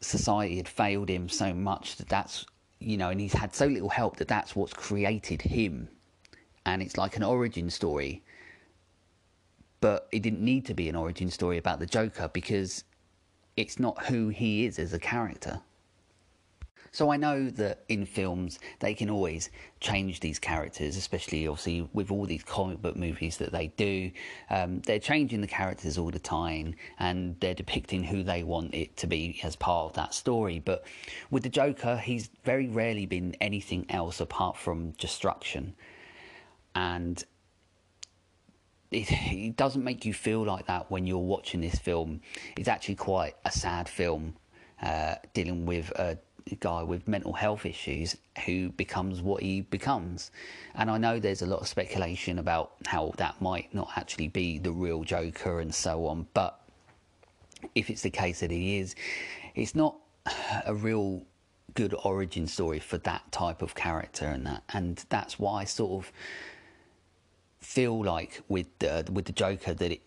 society 0.00 0.56
had 0.56 0.68
failed 0.68 1.08
him 1.08 1.28
so 1.28 1.54
much 1.54 1.96
that 1.96 2.08
that's 2.08 2.44
you 2.80 2.96
know, 2.96 3.08
and 3.08 3.20
he's 3.20 3.32
had 3.32 3.54
so 3.54 3.66
little 3.66 3.88
help 3.88 4.16
that 4.16 4.28
that's 4.28 4.54
what's 4.54 4.74
created 4.74 5.42
him, 5.42 5.88
and 6.66 6.82
it's 6.82 6.96
like 6.98 7.16
an 7.16 7.22
origin 7.22 7.70
story. 7.70 8.22
But 9.80 10.08
it 10.12 10.22
didn't 10.22 10.40
need 10.40 10.66
to 10.66 10.74
be 10.74 10.88
an 10.88 10.96
origin 10.96 11.30
story 11.30 11.58
about 11.58 11.78
the 11.78 11.86
Joker 11.86 12.28
because 12.32 12.84
it's 13.56 13.78
not 13.78 14.06
who 14.06 14.28
he 14.28 14.64
is 14.64 14.78
as 14.78 14.92
a 14.92 14.98
character. 14.98 15.60
So 16.94 17.10
I 17.10 17.16
know 17.16 17.50
that 17.50 17.82
in 17.88 18.06
films 18.06 18.60
they 18.78 18.94
can 18.94 19.10
always 19.10 19.50
change 19.80 20.20
these 20.20 20.38
characters, 20.38 20.96
especially 20.96 21.44
obviously 21.48 21.88
with 21.92 22.12
all 22.12 22.24
these 22.24 22.44
comic 22.44 22.80
book 22.80 22.94
movies 22.94 23.36
that 23.38 23.50
they 23.50 23.66
do. 23.76 24.12
Um, 24.48 24.80
they're 24.82 25.00
changing 25.00 25.40
the 25.40 25.48
characters 25.48 25.98
all 25.98 26.12
the 26.12 26.20
time 26.20 26.76
and 27.00 27.34
they're 27.40 27.52
depicting 27.52 28.04
who 28.04 28.22
they 28.22 28.44
want 28.44 28.74
it 28.74 28.96
to 28.98 29.08
be 29.08 29.40
as 29.42 29.56
part 29.56 29.86
of 29.86 29.94
that 29.94 30.14
story. 30.14 30.60
But 30.64 30.84
with 31.32 31.42
the 31.42 31.48
Joker, 31.48 31.96
he's 31.96 32.30
very 32.44 32.68
rarely 32.68 33.06
been 33.06 33.34
anything 33.40 33.86
else 33.88 34.20
apart 34.20 34.56
from 34.56 34.92
destruction. 34.92 35.74
And 36.76 37.24
it, 38.92 39.10
it, 39.10 39.56
doesn't 39.56 39.82
make 39.82 40.04
you 40.04 40.14
feel 40.14 40.44
like 40.44 40.68
that 40.68 40.92
when 40.92 41.08
you're 41.08 41.18
watching 41.18 41.60
this 41.60 41.76
film. 41.76 42.20
It's 42.56 42.68
actually 42.68 42.94
quite 42.94 43.34
a 43.44 43.50
sad 43.50 43.88
film 43.88 44.36
uh, 44.80 45.16
dealing 45.32 45.66
with 45.66 45.90
a 45.96 46.18
guy 46.60 46.82
with 46.82 47.08
mental 47.08 47.32
health 47.32 47.64
issues 47.64 48.16
who 48.44 48.70
becomes 48.70 49.22
what 49.22 49.42
he 49.42 49.62
becomes. 49.62 50.30
And 50.74 50.90
I 50.90 50.98
know 50.98 51.18
there's 51.18 51.42
a 51.42 51.46
lot 51.46 51.60
of 51.60 51.68
speculation 51.68 52.38
about 52.38 52.72
how 52.86 53.12
that 53.16 53.40
might 53.40 53.74
not 53.74 53.90
actually 53.96 54.28
be 54.28 54.58
the 54.58 54.70
real 54.72 55.04
Joker 55.04 55.60
and 55.60 55.74
so 55.74 56.06
on, 56.06 56.26
but 56.34 56.60
if 57.74 57.90
it's 57.90 58.02
the 58.02 58.10
case 58.10 58.40
that 58.40 58.50
he 58.50 58.78
is, 58.78 58.94
it's 59.54 59.74
not 59.74 59.96
a 60.66 60.74
real 60.74 61.22
good 61.74 61.94
origin 62.04 62.46
story 62.46 62.78
for 62.78 62.98
that 62.98 63.30
type 63.32 63.60
of 63.60 63.74
character 63.74 64.26
and 64.26 64.46
that 64.46 64.62
and 64.72 65.04
that's 65.08 65.40
why 65.40 65.62
I 65.62 65.64
sort 65.64 66.04
of 66.04 66.12
feel 67.60 68.04
like 68.04 68.42
with 68.48 68.66
the 68.78 69.08
with 69.12 69.24
the 69.24 69.32
Joker 69.32 69.74
that 69.74 69.90
it, 69.90 70.02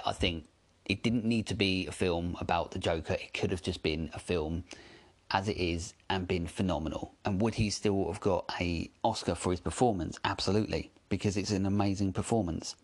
I 0.06 0.12
think 0.12 0.46
it 0.84 1.02
didn't 1.02 1.24
need 1.24 1.46
to 1.46 1.54
be 1.54 1.86
a 1.86 1.92
film 1.92 2.36
about 2.40 2.70
the 2.70 2.78
Joker. 2.78 3.14
It 3.14 3.34
could 3.34 3.50
have 3.50 3.62
just 3.62 3.82
been 3.82 4.10
a 4.14 4.18
film 4.18 4.64
as 5.30 5.48
it 5.48 5.56
is 5.56 5.94
and 6.08 6.26
been 6.26 6.46
phenomenal. 6.46 7.14
And 7.24 7.40
would 7.40 7.54
he 7.54 7.70
still 7.70 8.06
have 8.06 8.20
got 8.20 8.50
a 8.60 8.90
Oscar 9.04 9.34
for 9.34 9.50
his 9.50 9.60
performance? 9.60 10.18
Absolutely, 10.24 10.90
because 11.08 11.36
it's 11.36 11.50
an 11.50 11.66
amazing 11.66 12.12
performance. 12.12 12.76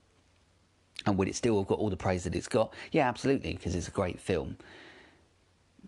And 1.06 1.18
would 1.18 1.28
it 1.28 1.36
still 1.36 1.58
have 1.58 1.66
got 1.66 1.78
all 1.78 1.90
the 1.90 1.96
praise 1.96 2.24
that 2.24 2.34
it's 2.34 2.48
got? 2.48 2.72
Yeah, 2.92 3.08
absolutely, 3.08 3.54
because 3.54 3.74
it's 3.74 3.88
a 3.88 3.92
great 3.92 4.20
film. 4.20 4.56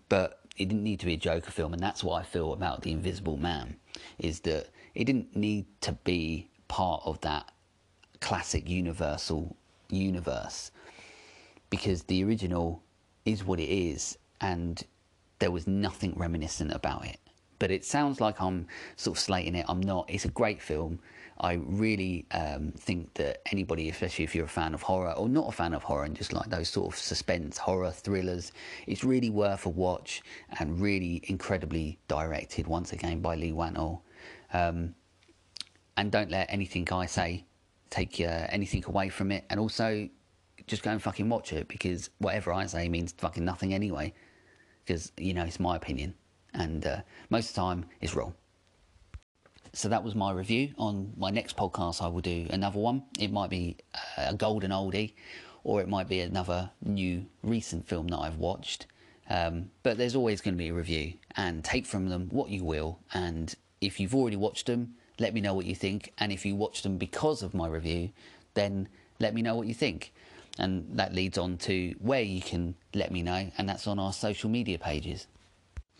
But 0.09 0.39
it 0.57 0.67
didn't 0.67 0.83
need 0.83 0.99
to 1.01 1.05
be 1.05 1.13
a 1.13 1.17
Joker 1.17 1.51
film, 1.51 1.73
and 1.73 1.81
that's 1.81 2.03
what 2.03 2.19
I 2.19 2.23
feel 2.23 2.53
about 2.53 2.81
The 2.81 2.91
Invisible 2.91 3.37
Man, 3.37 3.75
is 4.17 4.39
that 4.41 4.69
it 4.95 5.05
didn't 5.05 5.35
need 5.35 5.65
to 5.81 5.91
be 5.91 6.49
part 6.67 7.03
of 7.05 7.21
that 7.21 7.51
classic 8.19 8.67
universal 8.67 9.55
universe 9.89 10.71
because 11.69 12.03
the 12.03 12.23
original 12.23 12.81
is 13.25 13.43
what 13.43 13.59
it 13.59 13.69
is 13.69 14.17
and 14.41 14.83
there 15.39 15.51
was 15.51 15.67
nothing 15.67 16.13
reminiscent 16.15 16.71
about 16.71 17.05
it. 17.05 17.19
But 17.59 17.71
it 17.71 17.83
sounds 17.83 18.21
like 18.21 18.39
I'm 18.39 18.67
sort 18.95 19.17
of 19.17 19.21
slating 19.21 19.55
it. 19.55 19.65
I'm 19.67 19.81
not. 19.81 20.09
It's 20.09 20.25
a 20.25 20.29
great 20.29 20.61
film. 20.61 20.99
I 21.39 21.53
really 21.53 22.25
um, 22.31 22.71
think 22.71 23.13
that 23.15 23.41
anybody, 23.51 23.89
especially 23.89 24.25
if 24.25 24.33
you're 24.33 24.45
a 24.45 24.49
fan 24.49 24.73
of 24.73 24.81
horror 24.81 25.11
or 25.13 25.29
not 25.29 25.47
a 25.47 25.51
fan 25.51 25.73
of 25.73 25.83
horror 25.83 26.03
and 26.03 26.15
just 26.15 26.33
like 26.33 26.49
those 26.49 26.69
sort 26.69 26.93
of 26.93 26.99
suspense 26.99 27.57
horror 27.57 27.91
thrillers, 27.91 28.51
it's 28.87 29.03
really 29.03 29.29
worth 29.29 29.65
a 29.65 29.69
watch 29.69 30.23
and 30.59 30.79
really 30.79 31.21
incredibly 31.25 31.99
directed 32.07 32.65
once 32.65 32.91
again 32.93 33.21
by 33.21 33.35
Leigh 33.35 33.51
Whannell. 33.51 34.01
Um, 34.53 34.95
and 35.95 36.11
don't 36.11 36.31
let 36.31 36.51
anything 36.51 36.87
I 36.91 37.05
say 37.05 37.45
take 37.89 38.19
uh, 38.19 38.47
anything 38.49 38.83
away 38.87 39.09
from 39.09 39.31
it. 39.31 39.45
And 39.49 39.59
also, 39.59 40.09
just 40.65 40.83
go 40.83 40.91
and 40.91 41.01
fucking 41.01 41.29
watch 41.29 41.53
it 41.53 41.67
because 41.67 42.09
whatever 42.17 42.51
I 42.51 42.65
say 42.65 42.89
means 42.89 43.13
fucking 43.17 43.45
nothing 43.45 43.73
anyway 43.73 44.13
because 44.87 45.11
you 45.17 45.33
know 45.33 45.43
it's 45.43 45.59
my 45.59 45.75
opinion, 45.75 46.13
and 46.53 46.85
uh, 46.85 47.01
most 47.29 47.49
of 47.49 47.55
the 47.55 47.61
time 47.61 47.85
it's 48.01 48.15
wrong. 48.15 48.33
So 49.73 49.89
that 49.89 50.03
was 50.03 50.15
my 50.15 50.31
review. 50.31 50.73
On 50.77 51.13
my 51.17 51.29
next 51.29 51.57
podcast, 51.57 52.01
I 52.01 52.07
will 52.07 52.21
do 52.21 52.47
another 52.49 52.79
one. 52.79 53.03
It 53.19 53.31
might 53.31 53.49
be 53.49 53.77
a 54.17 54.33
golden 54.33 54.71
oldie, 54.71 55.13
or 55.63 55.81
it 55.81 55.89
might 55.89 56.07
be 56.07 56.21
another 56.21 56.71
new 56.83 57.25
recent 57.43 57.87
film 57.87 58.07
that 58.07 58.17
I've 58.17 58.37
watched. 58.37 58.87
Um, 59.29 59.69
but 59.83 59.97
there's 59.97 60.15
always 60.15 60.39
going 60.39 60.53
to 60.53 60.57
be 60.57 60.69
a 60.69 60.73
review, 60.73 61.13
and 61.35 61.63
take 61.63 61.85
from 61.85 62.09
them 62.09 62.29
what 62.31 62.49
you 62.49 62.63
will. 62.63 62.99
And 63.13 63.53
if 63.81 63.99
you've 63.99 64.15
already 64.15 64.37
watched 64.37 64.67
them, 64.67 64.95
let 65.19 65.33
me 65.33 65.41
know 65.41 65.53
what 65.53 65.65
you 65.65 65.75
think. 65.75 66.13
And 66.17 66.31
if 66.31 66.45
you 66.45 66.55
watched 66.55 66.83
them 66.83 66.97
because 66.97 67.43
of 67.43 67.53
my 67.53 67.67
review, 67.67 68.11
then 68.53 68.87
let 69.19 69.33
me 69.33 69.41
know 69.41 69.55
what 69.55 69.67
you 69.67 69.73
think. 69.73 70.13
And 70.59 70.97
that 70.97 71.13
leads 71.13 71.37
on 71.37 71.57
to 71.59 71.95
where 71.99 72.21
you 72.21 72.41
can 72.41 72.75
let 72.93 73.11
me 73.11 73.21
know, 73.21 73.51
and 73.57 73.69
that's 73.69 73.87
on 73.87 73.99
our 73.99 74.13
social 74.13 74.49
media 74.49 74.79
pages. 74.79 75.27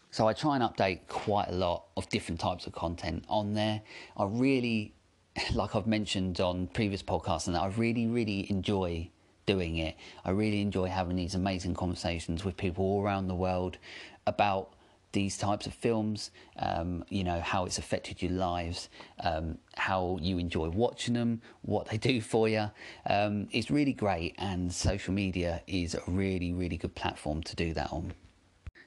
So 0.10 0.28
I 0.28 0.34
try 0.34 0.56
and 0.56 0.64
update 0.64 1.08
quite 1.08 1.50
a 1.50 1.54
lot 1.54 1.86
of 1.96 2.10
different 2.10 2.40
types 2.40 2.66
of 2.66 2.74
content 2.74 3.26
on 3.30 3.54
there. 3.54 3.82
I 4.16 4.26
really, 4.26 4.96
like 5.54 5.76
I've 5.76 5.88
mentioned 5.88 6.40
on 6.40 6.68
previous 6.68 7.04
podcasts, 7.04 7.48
and 7.48 7.56
that 7.56 7.62
I 7.62 7.68
really, 7.68 8.08
really 8.08 8.50
enjoy 8.50 9.10
doing 9.46 9.78
it. 9.78 9.96
I 10.26 10.32
really 10.32 10.62
enjoy 10.62 10.88
having 10.88 11.16
these 11.16 11.36
amazing 11.36 11.74
conversations 11.74 12.44
with 12.46 12.58
people 12.58 12.84
all 12.84 13.02
around 13.02 13.28
the 13.28 13.36
world 13.36 13.78
about 14.26 14.74
these 15.12 15.38
types 15.38 15.66
of 15.66 15.74
films, 15.74 16.32
um, 16.60 17.04
you 17.10 17.24
know, 17.24 17.40
how 17.40 17.66
it's 17.66 17.78
affected 17.78 18.22
your 18.22 18.32
lives, 18.32 18.90
um, 19.24 19.58
how 19.76 20.18
you 20.22 20.38
enjoy 20.38 20.70
watching 20.70 21.14
them, 21.14 21.42
what 21.62 21.88
they 21.88 21.98
do 21.98 22.22
for 22.22 22.48
you. 22.50 22.70
Um, 23.06 23.48
it's 23.52 23.72
really 23.72 23.94
great, 23.94 24.36
and 24.38 24.72
social 24.72 25.14
media 25.14 25.62
is 25.68 25.96
a 25.96 26.02
really, 26.08 26.54
really 26.54 26.78
good 26.78 26.96
platform 26.96 27.42
to 27.44 27.56
do 27.56 27.74
that 27.74 27.92
on. 27.92 28.14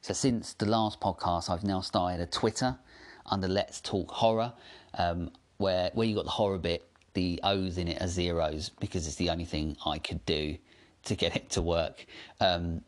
So, 0.03 0.15
since 0.15 0.55
the 0.55 0.67
last 0.67 1.01
podcast, 1.01 1.51
I've 1.51 1.65
now 1.65 1.81
started 1.81 2.21
a 2.21 2.27
Twitter 2.27 2.79
under 3.27 3.49
Let's 3.49 3.81
Talk 3.81 4.11
Horror, 4.11 4.53
um, 4.95 5.31
where 5.59 5.91
where 5.95 6.07
you 6.07 6.15
got 6.15 6.25
the 6.25 6.31
horror 6.31 6.59
bit 6.59 6.87
the 7.15 7.41
O's 7.43 7.79
in 7.79 7.89
it 7.89 8.01
are 8.01 8.09
zeros 8.09 8.71
because 8.81 9.07
it's 9.07 9.17
the 9.17 9.31
only 9.31 9.45
thing 9.45 9.77
I 9.85 9.99
could 9.99 10.25
do 10.27 10.57
to 11.05 11.15
get 11.15 11.37
it 11.37 11.51
to 11.51 11.63
work. 11.63 12.07
Um, 12.41 12.83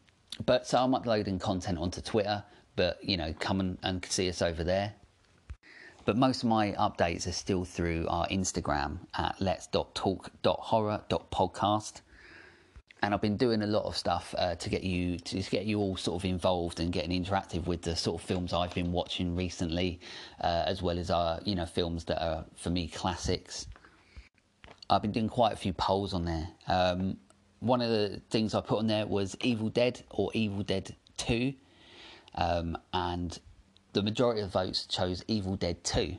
but 0.45 0.67
so 0.67 0.79
I'm 0.79 0.95
uploading 0.95 1.39
content 1.39 1.79
onto 1.79 2.01
Twitter, 2.01 2.45
but 2.77 3.03
you 3.03 3.17
know, 3.17 3.35
come 3.39 3.61
and, 3.61 3.79
and 3.83 4.05
see 4.05 4.29
us 4.29 4.43
over 4.43 4.63
there. 4.65 4.95
But 6.05 6.17
most 6.17 6.43
of 6.43 6.49
my 6.49 6.73
updates 6.73 7.29
are 7.29 7.33
still 7.33 7.65
through 7.65 8.09
our 8.09 8.27
Instagram 8.29 8.99
at 9.17 9.41
let's.talk.horror.podcast. 9.41 12.01
And 13.05 13.15
I've 13.15 13.21
been 13.21 13.37
doing 13.37 13.63
a 13.63 13.67
lot 13.67 13.85
of 13.85 13.97
stuff 13.97 14.33
uh, 14.39 14.55
to 14.57 14.69
get 14.69 14.85
you 14.85 15.19
to 15.19 15.43
get 15.43 15.65
you 15.65 15.81
all 15.81 15.97
sort 15.97 16.23
of 16.23 16.25
involved 16.25 16.79
and 16.79 16.93
getting 16.93 17.25
interactive 17.25 17.67
with 17.67 17.83
the 17.83 17.97
sort 17.97 18.21
of 18.21 18.27
films 18.27 18.53
I've 18.53 18.75
been 18.75 18.93
watching 18.93 19.35
recently, 19.35 19.99
uh, 20.41 20.63
as 20.67 20.83
well 20.83 20.99
as 20.99 21.11
our 21.11 21.41
you 21.45 21.57
know 21.57 21.67
films 21.67 22.05
that 22.05 22.25
are 22.25 22.45
for 22.57 22.71
me 22.71 22.87
classics. 22.87 23.67
I've 24.89 25.03
been 25.03 25.11
doing 25.11 25.29
quite 25.29 25.53
a 25.53 25.57
few 25.57 25.73
polls 25.73 26.15
on 26.15 26.25
there. 26.25 26.49
Um, 26.69 27.17
one 27.59 27.81
of 27.81 27.91
the 27.91 28.23
things 28.31 28.55
I 28.55 28.61
put 28.61 28.79
on 28.79 28.87
there 28.87 29.07
was 29.07 29.37
Evil 29.41 29.69
Dead 29.69 30.01
or 30.11 30.31
Evil 30.35 30.63
Dead 30.63 30.95
Two, 31.17 31.55
um, 32.35 32.77
and 32.93 33.39
the 33.93 34.03
majority 34.03 34.41
of 34.41 34.51
votes 34.51 34.87
chose 34.87 35.25
Evil 35.29 35.57
Dead 35.57 35.83
2. 35.85 36.17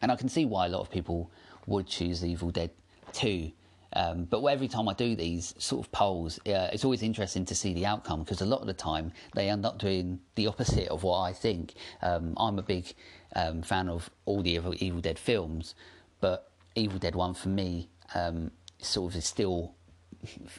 And 0.00 0.12
I 0.12 0.16
can 0.16 0.28
see 0.28 0.44
why 0.44 0.66
a 0.66 0.68
lot 0.68 0.80
of 0.80 0.90
people 0.90 1.30
would 1.66 1.86
choose 1.86 2.24
Evil 2.24 2.50
Dead 2.50 2.70
2. 3.12 3.50
Um, 3.94 4.24
but 4.24 4.44
every 4.44 4.68
time 4.68 4.88
I 4.88 4.94
do 4.94 5.16
these 5.16 5.54
sort 5.58 5.86
of 5.86 5.92
polls, 5.92 6.38
uh, 6.46 6.68
it's 6.72 6.84
always 6.84 7.02
interesting 7.02 7.44
to 7.46 7.54
see 7.54 7.72
the 7.72 7.86
outcome 7.86 8.20
because 8.20 8.40
a 8.40 8.46
lot 8.46 8.60
of 8.60 8.66
the 8.66 8.74
time 8.74 9.12
they 9.34 9.48
end 9.48 9.64
up 9.64 9.78
doing 9.78 10.20
the 10.34 10.46
opposite 10.46 10.88
of 10.88 11.02
what 11.02 11.20
I 11.20 11.32
think. 11.32 11.74
Um, 12.02 12.34
I'm 12.36 12.58
a 12.58 12.62
big 12.62 12.92
um, 13.34 13.62
fan 13.62 13.88
of 13.88 14.10
all 14.26 14.42
the 14.42 14.60
Evil 14.78 15.00
Dead 15.00 15.18
films, 15.18 15.74
but 16.20 16.50
Evil 16.74 16.98
Dead 16.98 17.14
1 17.14 17.34
for 17.34 17.48
me 17.48 17.88
um, 18.14 18.50
sort 18.78 19.12
of 19.12 19.18
is 19.18 19.24
still 19.24 19.74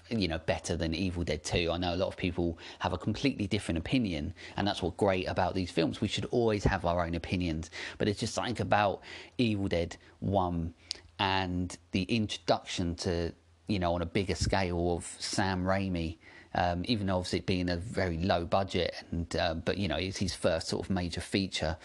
you 0.09 0.27
know 0.27 0.37
better 0.39 0.75
than 0.75 0.93
Evil 0.93 1.23
Dead 1.23 1.43
2. 1.43 1.71
I 1.71 1.77
know 1.77 1.93
a 1.93 1.97
lot 1.97 2.07
of 2.07 2.17
people 2.17 2.57
have 2.79 2.93
a 2.93 2.97
completely 2.97 3.47
different 3.47 3.77
opinion 3.77 4.33
and 4.57 4.67
that's 4.67 4.81
what's 4.81 4.97
great 4.97 5.25
about 5.25 5.53
these 5.55 5.71
films. 5.71 6.01
We 6.01 6.07
should 6.07 6.25
always 6.25 6.63
have 6.63 6.85
our 6.85 7.05
own 7.05 7.15
opinions, 7.15 7.69
but 7.97 8.07
it's 8.07 8.19
just 8.19 8.33
something 8.33 8.61
about 8.61 9.01
Evil 9.37 9.67
Dead 9.67 9.97
1 10.19 10.73
and 11.19 11.77
the 11.91 12.03
introduction 12.03 12.95
to 12.95 13.33
you 13.67 13.79
know 13.79 13.93
on 13.93 14.01
a 14.01 14.05
bigger 14.05 14.35
scale 14.35 14.95
of 14.95 15.05
Sam 15.19 15.63
Raimi 15.63 16.17
um, 16.55 16.83
even 16.87 17.07
though 17.07 17.17
obviously 17.17 17.39
it 17.39 17.45
being 17.45 17.69
a 17.69 17.77
very 17.77 18.17
low 18.17 18.45
budget 18.45 18.95
and 19.11 19.35
uh, 19.35 19.53
but 19.53 19.77
you 19.77 19.87
know 19.87 19.97
it's 19.97 20.17
his 20.17 20.33
first 20.33 20.67
sort 20.67 20.85
of 20.85 20.89
major 20.89 21.21
feature 21.21 21.77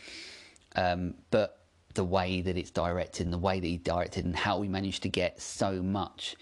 um, 0.76 1.14
but 1.30 1.60
the 1.94 2.04
way 2.04 2.40
that 2.40 2.56
it's 2.56 2.70
directed 2.70 3.26
and 3.26 3.32
the 3.32 3.38
way 3.38 3.60
that 3.60 3.66
he 3.66 3.76
directed 3.76 4.24
and 4.24 4.34
how 4.34 4.58
we 4.58 4.68
managed 4.68 5.02
to 5.02 5.08
get 5.08 5.40
so 5.40 5.82
much 5.82 6.37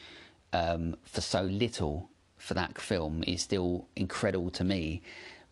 um, 0.53 0.97
for 1.05 1.21
so 1.21 1.43
little 1.43 2.11
for 2.37 2.55
that 2.55 2.81
film 2.81 3.23
is 3.27 3.43
still 3.43 3.87
incredible 3.97 4.51
to 4.51 4.65
me. 4.65 5.03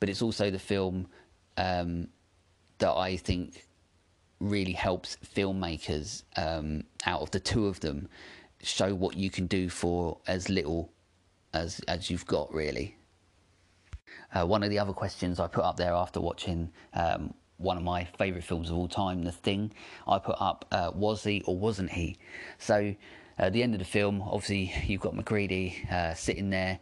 But 0.00 0.08
it's 0.08 0.22
also 0.22 0.50
the 0.50 0.58
film 0.58 1.06
um, 1.56 2.08
that 2.78 2.92
I 2.92 3.16
think 3.16 3.66
really 4.40 4.72
helps 4.72 5.16
filmmakers 5.16 6.24
um, 6.36 6.84
out 7.06 7.20
of 7.20 7.30
the 7.30 7.40
two 7.40 7.66
of 7.66 7.80
them 7.80 8.08
show 8.62 8.94
what 8.94 9.16
you 9.16 9.30
can 9.30 9.46
do 9.46 9.68
for 9.68 10.18
as 10.26 10.48
little 10.48 10.90
as 11.52 11.80
as 11.88 12.10
you've 12.10 12.26
got 12.26 12.52
really. 12.52 12.96
Uh, 14.32 14.46
one 14.46 14.62
of 14.62 14.70
the 14.70 14.78
other 14.78 14.92
questions 14.92 15.40
I 15.40 15.46
put 15.46 15.64
up 15.64 15.76
there 15.76 15.92
after 15.92 16.20
watching 16.20 16.70
um, 16.94 17.34
one 17.58 17.76
of 17.76 17.82
my 17.82 18.04
favourite 18.18 18.44
films 18.44 18.70
of 18.70 18.76
all 18.76 18.88
time, 18.88 19.22
The 19.22 19.32
Thing, 19.32 19.72
I 20.06 20.18
put 20.18 20.36
up 20.38 20.64
uh, 20.72 20.90
was 20.94 21.24
he 21.24 21.42
or 21.46 21.56
wasn't 21.56 21.90
he? 21.90 22.16
So 22.58 22.94
at 23.40 23.52
the 23.54 23.62
end 23.62 23.74
of 23.74 23.78
the 23.78 23.86
film, 23.86 24.22
obviously, 24.22 24.72
you've 24.86 25.00
got 25.00 25.14
MacReady 25.14 25.88
uh, 25.90 26.14
sitting 26.14 26.50
there. 26.50 26.78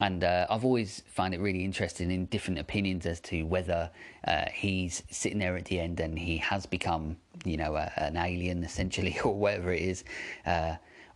And 0.00 0.22
uh, 0.22 0.46
I've 0.48 0.64
always 0.64 1.02
found 1.06 1.34
it 1.34 1.40
really 1.40 1.64
interesting 1.64 2.10
in 2.10 2.26
different 2.26 2.60
opinions 2.60 3.06
as 3.06 3.20
to 3.20 3.42
whether 3.44 3.90
uh, 4.26 4.44
he's 4.52 5.02
sitting 5.10 5.38
there 5.38 5.56
at 5.56 5.64
the 5.64 5.80
end 5.80 5.98
and 5.98 6.16
he 6.16 6.36
has 6.36 6.66
become, 6.66 7.16
you 7.44 7.56
know, 7.56 7.74
a, 7.74 7.90
an 7.96 8.16
alien 8.16 8.62
essentially, 8.62 9.18
or 9.24 9.34
whatever 9.34 9.72
it 9.72 9.82
is, 9.82 10.04
uh, 10.46 10.74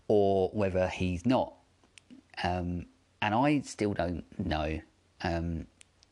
or 0.09 0.49
whether 0.55 0.89
he's 0.89 1.27
not. 1.27 1.53
Um, 2.43 2.87
and 3.21 3.35
I 3.35 3.61
still 3.61 3.93
don't 3.93 4.25
know. 4.39 4.81
Um, 5.23 5.67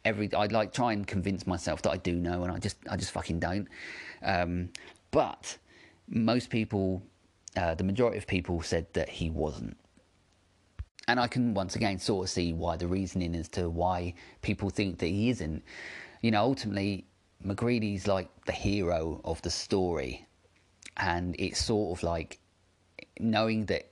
every 0.04 0.32
I'd 0.32 0.52
like 0.52 0.72
try 0.72 0.92
and 0.92 1.06
convince 1.06 1.46
myself 1.46 1.82
that 1.82 1.90
I 1.90 1.96
do 1.96 2.14
know, 2.14 2.44
and 2.44 2.52
I 2.52 2.58
just 2.58 2.76
I 2.88 2.96
just 2.96 3.10
fucking 3.10 3.40
don't. 3.40 3.66
Um, 4.22 4.68
but 5.10 5.56
most 6.08 6.50
people 6.50 7.02
uh, 7.56 7.74
the 7.74 7.84
majority 7.84 8.18
of 8.18 8.26
people 8.26 8.62
said 8.62 8.86
that 8.92 9.08
he 9.08 9.30
wasn't. 9.30 9.76
And 11.08 11.18
I 11.18 11.26
can 11.26 11.54
once 11.54 11.74
again 11.74 11.98
sort 11.98 12.26
of 12.26 12.30
see 12.30 12.52
why 12.52 12.76
the 12.76 12.86
reasoning 12.86 13.34
as 13.34 13.48
to 13.50 13.68
why 13.68 14.14
people 14.42 14.70
think 14.70 14.98
that 14.98 15.06
he 15.06 15.30
isn't. 15.30 15.64
You 16.22 16.30
know, 16.30 16.42
ultimately, 16.42 17.06
MacReady's 17.44 18.06
like 18.06 18.28
the 18.44 18.52
hero 18.52 19.20
of 19.24 19.42
the 19.42 19.50
story. 19.50 20.26
And 20.96 21.34
it's 21.38 21.64
sort 21.64 21.98
of 21.98 22.02
like 22.04 22.38
knowing 23.18 23.66
that 23.66 23.90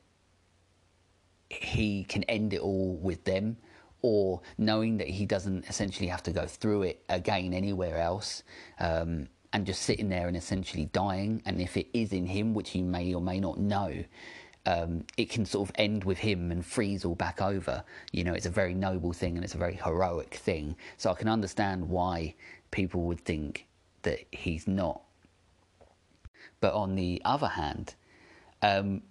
he 1.49 2.05
can 2.05 2.23
end 2.25 2.53
it 2.53 2.61
all 2.61 2.97
with 2.97 3.25
them 3.25 3.57
or 4.03 4.41
knowing 4.59 4.99
that 4.99 5.09
he 5.09 5.27
doesn't 5.27 5.65
essentially 5.69 6.09
have 6.09 6.23
to 6.23 6.31
go 6.31 6.47
through 6.47 6.83
it 6.83 7.03
again 7.09 7.53
anywhere 7.53 7.99
else. 7.99 8.43
Um, 8.79 9.29
and 9.53 9.67
just 9.67 9.83
sitting 9.83 10.09
there 10.09 10.29
and 10.29 10.37
essentially 10.37 10.87
dying. 10.87 11.43
And 11.47 11.61
if 11.61 11.77
it 11.77 11.89
is 11.93 12.13
in 12.13 12.27
him, 12.27 12.55
which 12.55 12.75
you 12.75 12.85
may 12.85 13.15
or 13.15 13.21
may 13.21 13.41
not 13.41 13.59
know, 13.59 14.05
um, 14.67 15.05
it 15.17 15.31
can 15.31 15.47
sort 15.47 15.69
of 15.69 15.75
end 15.79 16.05
with 16.05 16.19
him 16.19 16.53
and 16.53 16.65
freeze 16.65 17.05
all 17.05 17.15
back 17.15 17.41
over. 17.41 17.83
You 18.13 18.25
know, 18.25 18.35
it's 18.35 18.47
a 18.47 18.51
very 18.51 18.75
noble 18.75 19.13
thing 19.13 19.37
and 19.37 19.45
it's 19.45 19.55
a 19.55 19.59
very 19.59 19.77
heroic 19.77 20.35
thing. 20.35 20.77
So 20.99 21.11
I 21.11 21.15
can 21.15 21.29
understand 21.29 21.89
why 21.89 22.35
people 22.71 23.03
would 23.05 23.21
think 23.21 23.67
that 24.03 24.21
he's 24.31 24.69
not. 24.69 25.01
But 26.61 26.75
on 26.75 26.97
the 26.97 27.23
other 27.25 27.49
hand, 27.49 27.95
um, 28.61 29.03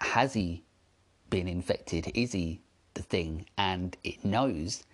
has 0.00 0.34
he 0.34 0.64
been 1.30 1.48
infected? 1.48 2.10
Is 2.14 2.32
he 2.32 2.60
the 2.94 3.02
thing? 3.02 3.46
And 3.56 3.96
it 4.04 4.24
knows 4.24 4.84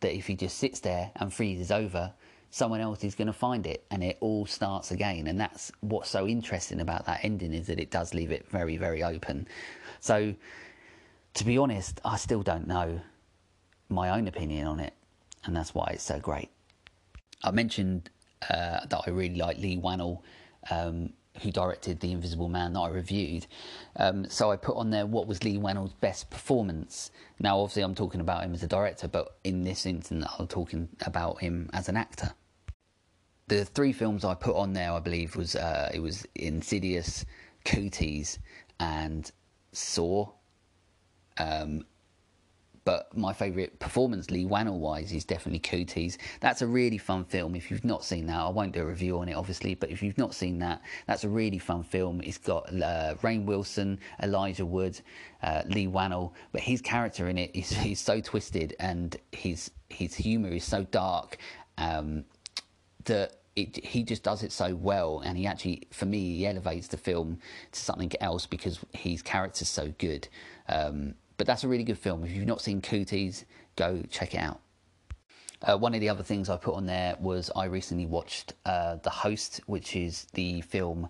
that 0.00 0.14
if 0.14 0.26
he 0.26 0.36
just 0.36 0.58
sits 0.58 0.80
there 0.80 1.10
and 1.16 1.32
freezes 1.32 1.70
over, 1.70 2.12
someone 2.54 2.80
else 2.80 3.02
is 3.02 3.16
going 3.16 3.26
to 3.26 3.32
find 3.32 3.66
it 3.66 3.84
and 3.90 4.04
it 4.04 4.16
all 4.20 4.46
starts 4.46 4.92
again 4.92 5.26
and 5.26 5.40
that's 5.40 5.72
what's 5.80 6.08
so 6.08 6.24
interesting 6.24 6.78
about 6.78 7.04
that 7.04 7.18
ending 7.24 7.52
is 7.52 7.66
that 7.66 7.80
it 7.80 7.90
does 7.90 8.14
leave 8.14 8.30
it 8.30 8.48
very 8.48 8.76
very 8.76 9.02
open 9.02 9.44
so 9.98 10.32
to 11.34 11.44
be 11.44 11.58
honest 11.58 12.00
i 12.04 12.16
still 12.16 12.44
don't 12.44 12.68
know 12.68 13.00
my 13.88 14.08
own 14.10 14.28
opinion 14.28 14.68
on 14.68 14.78
it 14.78 14.92
and 15.44 15.56
that's 15.56 15.74
why 15.74 15.90
it's 15.92 16.04
so 16.04 16.20
great 16.20 16.48
i 17.42 17.50
mentioned 17.50 18.08
uh, 18.48 18.78
that 18.86 19.00
i 19.04 19.10
really 19.10 19.34
like 19.34 19.58
Leigh 19.58 19.78
Whannell 19.78 20.22
um, 20.70 21.12
who 21.42 21.50
directed 21.50 21.98
The 21.98 22.12
Invisible 22.12 22.48
Man 22.48 22.74
that 22.74 22.78
I 22.78 22.88
reviewed. 22.90 23.48
Um, 23.96 24.30
so 24.30 24.52
I 24.52 24.56
put 24.56 24.76
on 24.76 24.90
there 24.90 25.04
what 25.04 25.26
was 25.26 25.42
Leigh 25.42 25.58
Whannell's 25.58 25.92
best 25.94 26.30
performance. 26.30 27.10
Now, 27.40 27.58
obviously, 27.58 27.82
I'm 27.82 27.96
talking 27.96 28.20
about 28.20 28.44
him 28.44 28.54
as 28.54 28.62
a 28.62 28.68
director, 28.68 29.08
but 29.08 29.36
in 29.42 29.64
this 29.64 29.84
instance, 29.84 30.24
I'm 30.38 30.46
talking 30.46 30.88
about 31.04 31.40
him 31.40 31.70
as 31.72 31.88
an 31.88 31.96
actor 31.96 32.32
the 33.48 33.64
three 33.64 33.92
films 33.92 34.24
I 34.24 34.34
put 34.34 34.56
on 34.56 34.72
there, 34.72 34.92
I 34.92 35.00
believe, 35.00 35.36
was 35.36 35.56
uh, 35.56 35.90
it 35.92 36.00
was 36.00 36.26
Insidious, 36.34 37.24
Cooties, 37.64 38.38
and 38.80 39.30
Saw. 39.72 40.30
Um, 41.38 41.84
but 42.84 43.16
my 43.16 43.32
favourite 43.32 43.78
performance, 43.78 44.30
Leigh 44.30 44.44
Whannell 44.44 44.78
wise, 44.78 45.10
is 45.12 45.24
definitely 45.24 45.60
Cooties. 45.60 46.18
That's 46.40 46.60
a 46.60 46.66
really 46.66 46.98
fun 46.98 47.24
film. 47.24 47.54
If 47.54 47.70
you've 47.70 47.84
not 47.84 48.04
seen 48.04 48.26
that, 48.26 48.36
I 48.36 48.48
won't 48.50 48.72
do 48.72 48.82
a 48.82 48.86
review 48.86 49.18
on 49.18 49.28
it, 49.28 49.34
obviously. 49.34 49.74
But 49.74 49.90
if 49.90 50.02
you've 50.02 50.18
not 50.18 50.34
seen 50.34 50.58
that, 50.58 50.82
that's 51.06 51.24
a 51.24 51.28
really 51.28 51.58
fun 51.58 51.82
film. 51.82 52.20
It's 52.22 52.36
got 52.38 52.68
uh, 52.70 53.14
Rainn 53.22 53.46
Wilson, 53.46 53.98
Elijah 54.22 54.66
Wood, 54.66 55.00
uh, 55.42 55.62
Leigh 55.66 55.88
Whannell, 55.88 56.32
but 56.52 56.60
his 56.60 56.82
character 56.82 57.28
in 57.28 57.38
it 57.38 57.50
is 57.54 57.70
he's 57.78 58.00
so 58.00 58.20
twisted 58.20 58.74
and 58.78 59.16
his 59.32 59.70
his 59.88 60.14
humour 60.14 60.50
is 60.50 60.64
so 60.64 60.84
dark. 60.84 61.38
Um, 61.78 62.24
that 63.06 63.38
it, 63.56 63.84
he 63.84 64.02
just 64.02 64.22
does 64.22 64.42
it 64.42 64.52
so 64.52 64.74
well, 64.74 65.20
and 65.24 65.38
he 65.38 65.46
actually, 65.46 65.86
for 65.90 66.06
me, 66.06 66.36
he 66.36 66.46
elevates 66.46 66.88
the 66.88 66.96
film 66.96 67.38
to 67.72 67.80
something 67.80 68.10
else 68.20 68.46
because 68.46 68.80
his 68.92 69.22
character's 69.22 69.68
so 69.68 69.92
good. 69.98 70.28
Um, 70.68 71.14
but 71.36 71.46
that's 71.46 71.64
a 71.64 71.68
really 71.68 71.84
good 71.84 71.98
film. 71.98 72.24
If 72.24 72.32
you've 72.32 72.46
not 72.46 72.60
seen 72.60 72.80
Cooties, 72.80 73.44
go 73.76 74.02
check 74.10 74.34
it 74.34 74.38
out. 74.38 74.60
Uh, 75.62 75.78
one 75.78 75.94
of 75.94 76.00
the 76.00 76.08
other 76.08 76.22
things 76.22 76.50
I 76.50 76.56
put 76.56 76.74
on 76.74 76.84
there 76.86 77.16
was 77.20 77.50
I 77.56 77.64
recently 77.66 78.06
watched 78.06 78.52
uh, 78.66 78.96
The 78.96 79.10
Host, 79.10 79.60
which 79.66 79.96
is 79.96 80.26
the 80.34 80.60
film 80.60 81.08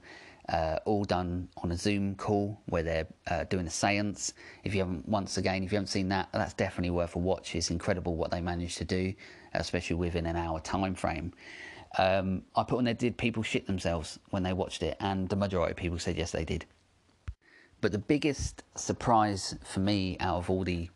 uh, 0.49 0.79
all 0.85 1.05
done 1.05 1.49
on 1.59 1.73
a 1.73 1.77
Zoom 1.77 2.15
call 2.15 2.61
where 2.67 2.83
they're 2.83 3.07
uh, 3.29 3.45
doing 3.45 3.67
a 3.67 3.71
seance. 3.71 4.35
If 4.63 4.75
you 4.75 4.81
haven't, 4.81 5.09
once 5.09 5.39
again, 5.39 5.65
if 5.65 5.73
you 5.73 5.77
haven't 5.77 5.89
seen 5.89 6.09
that, 6.11 6.29
that's 6.33 6.55
definitely 6.55 6.91
worth 6.91 7.17
a 7.17 7.19
watch. 7.19 7.55
It's 7.55 7.71
incredible 7.71 8.15
what 8.15 8.31
they 8.31 8.41
managed 8.41 8.79
to 8.79 8.85
do, 8.85 9.15
especially 9.55 9.97
within 9.97 10.27
an 10.27 10.37
hour 10.37 10.61
time 10.61 10.95
frame. 10.95 11.33
Um, 11.99 12.43
I 12.57 12.65
put 12.65 12.79
on 12.79 12.85
there, 12.85 12.95
did 12.95 13.17
people 13.17 13.43
shit 13.43 13.67
themselves 13.67 14.19
when 14.31 14.43
they 14.43 14.53
watched 14.53 14.83
it? 14.83 14.97
And 15.01 15.29
the 15.29 15.37
majority 15.37 15.73
of 15.73 15.77
people 15.77 15.99
said 15.99 16.17
yes, 16.17 16.33
they 16.33 16.45
did. 16.45 16.67
But 17.81 17.93
the 17.93 17.99
biggest 17.99 18.63
surprise 18.77 19.55
for 19.63 19.81
me 19.81 20.17
out 20.19 20.39
of 20.39 20.51
all 20.51 20.65
the 20.65 20.89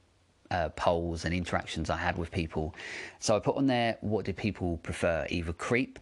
uh, 0.51 0.71
polls 0.71 1.25
and 1.25 1.35
interactions 1.35 1.91
I 1.91 1.97
had 1.97 2.17
with 2.17 2.31
people, 2.31 2.75
so 3.19 3.37
I 3.37 3.41
put 3.41 3.57
on 3.57 3.67
there 3.67 3.99
what 4.01 4.25
did 4.25 4.37
people 4.37 4.79
prefer, 4.79 5.27
either 5.29 5.53
Creep, 5.53 5.99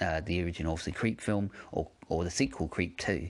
uh, 0.00 0.22
the 0.22 0.42
original 0.42 0.72
obviously 0.72 0.92
Creep 0.92 1.20
film, 1.20 1.50
or 1.72 1.88
or 2.08 2.24
the 2.24 2.30
sequel 2.30 2.68
Creep 2.68 2.96
Two, 2.96 3.28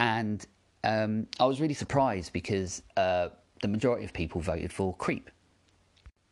and 0.00 0.46
um, 0.82 1.26
I 1.38 1.44
was 1.44 1.60
really 1.60 1.74
surprised 1.74 2.32
because 2.32 2.82
uh, 2.96 3.28
the 3.60 3.68
majority 3.68 4.06
of 4.06 4.14
people 4.14 4.40
voted 4.40 4.72
for 4.72 4.96
Creep. 4.96 5.30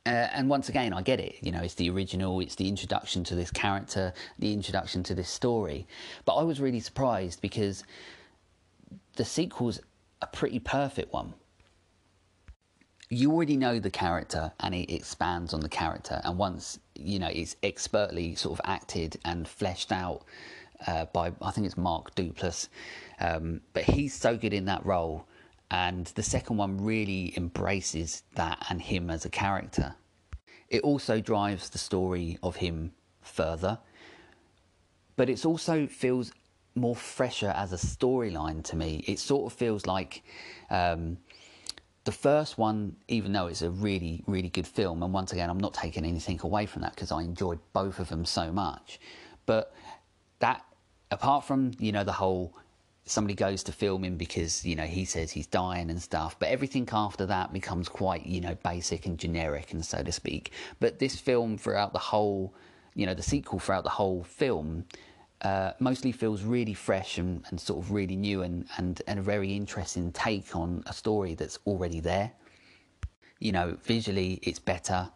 Uh, 0.07 0.29
and 0.35 0.51
once 0.51 0.69
again, 0.69 0.93
I 0.93 1.01
get 1.01 1.19
it. 1.19 1.37
You 1.41 1.51
know, 1.51 1.63
it's 1.63 1.75
the 1.75 1.89
original, 1.89 2.41
it's 2.41 2.57
the 2.57 2.69
introduction 2.69 3.25
to 3.25 3.35
this 3.35 3.51
character, 3.51 4.13
the 4.39 4.53
introduction 4.53 5.03
to 5.05 5.15
this 5.15 5.31
story. 5.31 5.87
But 6.27 6.35
I 6.35 6.43
was 6.43 6.61
really 6.61 6.81
surprised 6.81 7.41
because 7.41 7.85
the 9.17 9.25
sequel's 9.25 9.81
a 10.21 10.27
pretty 10.27 10.59
perfect 10.59 11.13
one. 11.13 11.33
You 13.09 13.33
already 13.33 13.57
know 13.57 13.79
the 13.79 13.91
character 13.91 14.53
and 14.61 14.75
it 14.75 14.93
expands 14.93 15.55
on 15.55 15.61
the 15.61 15.69
character. 15.71 16.21
And 16.25 16.37
once, 16.37 16.79
you 16.95 17.19
know, 17.19 17.31
it's 17.33 17.57
expertly 17.63 18.35
sort 18.35 18.59
of 18.59 18.65
acted 18.67 19.19
and 19.25 19.49
fleshed 19.49 19.91
out 19.91 20.25
uh, 20.87 21.07
by, 21.07 21.33
I 21.41 21.51
think 21.51 21.67
it's 21.67 21.79
Mark 21.79 22.15
Duplass. 22.15 22.69
Um, 23.21 23.63
but 23.73 23.85
he's 23.85 24.13
so 24.13 24.37
good 24.37 24.53
in 24.53 24.67
that 24.67 24.85
role 24.85 25.27
and 25.75 26.07
the 26.15 26.23
second 26.23 26.57
one 26.57 26.81
really 26.81 27.35
embraces 27.37 28.23
that 28.37 28.65
and 28.71 28.81
him 28.81 29.11
as 29.11 29.25
a 29.25 29.29
character. 29.29 29.97
It 30.69 30.83
also 30.83 31.21
drives 31.21 31.69
the 31.69 31.79
story 31.79 32.39
of 32.45 32.55
him 32.55 32.93
further, 33.23 33.79
but 35.17 35.29
it 35.29 35.45
also 35.45 35.89
feels 35.89 36.31
more 36.77 36.95
fresher 36.95 37.53
as 37.57 37.73
a 37.73 37.77
storyline 37.77 38.63
to 38.65 38.77
me. 38.77 39.03
It 39.09 39.19
sort 39.19 39.53
of 39.53 39.59
feels 39.59 39.85
like 39.85 40.23
um, 40.71 41.19
the 42.05 42.13
first 42.13 42.57
one, 42.57 42.95
even 43.09 43.33
though 43.33 43.49
it's 43.49 43.63
a 43.63 43.71
really, 43.71 44.23
really 44.29 44.51
good 44.51 44.69
film, 44.69 45.03
and 45.03 45.13
once 45.13 45.33
again, 45.33 45.51
I'm 45.51 45.59
not 45.59 45.75
taking 45.75 46.05
anything 46.05 46.39
away 46.45 46.67
from 46.67 46.83
that 46.83 46.95
because 46.95 47.11
I 47.11 47.23
enjoyed 47.23 47.59
both 47.73 47.99
of 47.99 48.09
them 48.11 48.25
so 48.25 48.53
much. 48.53 49.01
But 49.45 49.75
that, 50.39 50.65
apart 51.11 51.45
from 51.45 51.73
you 51.81 51.91
know 51.91 52.05
the 52.05 52.13
whole 52.13 52.55
somebody 53.07 53.35
goes 53.35 53.63
to 53.63 53.73
film 53.73 54.05
him 54.05 54.17
because 54.17 54.65
you 54.65 54.75
know 54.75 54.85
he 54.85 55.05
says 55.05 55.31
he's 55.31 55.47
dying 55.47 55.91
and 55.91 56.01
stuff 56.01 56.39
but 56.39 56.49
everything 56.49 56.89
after 56.93 57.27
that 57.27 57.53
becomes 57.53 57.89
quite 57.89 58.25
you 58.25 58.41
know 58.41 58.57
basic 58.65 59.05
and 59.07 59.19
generic 59.19 59.73
and 59.73 59.85
so 59.85 60.03
to 60.03 60.13
speak. 60.13 60.53
But 60.81 60.99
this 60.99 61.19
film 61.19 61.59
throughout 61.59 61.93
the 61.93 61.99
whole 61.99 62.55
you 62.95 63.07
know 63.07 63.15
the 63.15 63.23
sequel 63.23 63.59
throughout 63.59 63.85
the 63.85 63.91
whole 63.91 64.23
film 64.25 64.85
uh, 65.43 65.73
mostly 65.79 66.11
feels 66.11 66.43
really 66.43 66.73
fresh 66.73 67.19
and, 67.19 67.45
and 67.51 67.61
sort 67.61 67.85
of 67.85 67.91
really 67.91 68.17
new 68.17 68.41
and, 68.43 68.67
and, 68.79 69.03
and 69.07 69.19
a 69.19 69.23
very 69.23 69.55
interesting 69.55 70.11
take 70.13 70.57
on 70.57 70.83
a 70.87 70.93
story 70.93 71.35
that's 71.35 71.59
already 71.67 72.01
there. 72.01 72.33
You 73.41 73.53
know 73.53 73.77
visually 73.83 74.39
it's 74.43 74.59
better. 74.59 75.11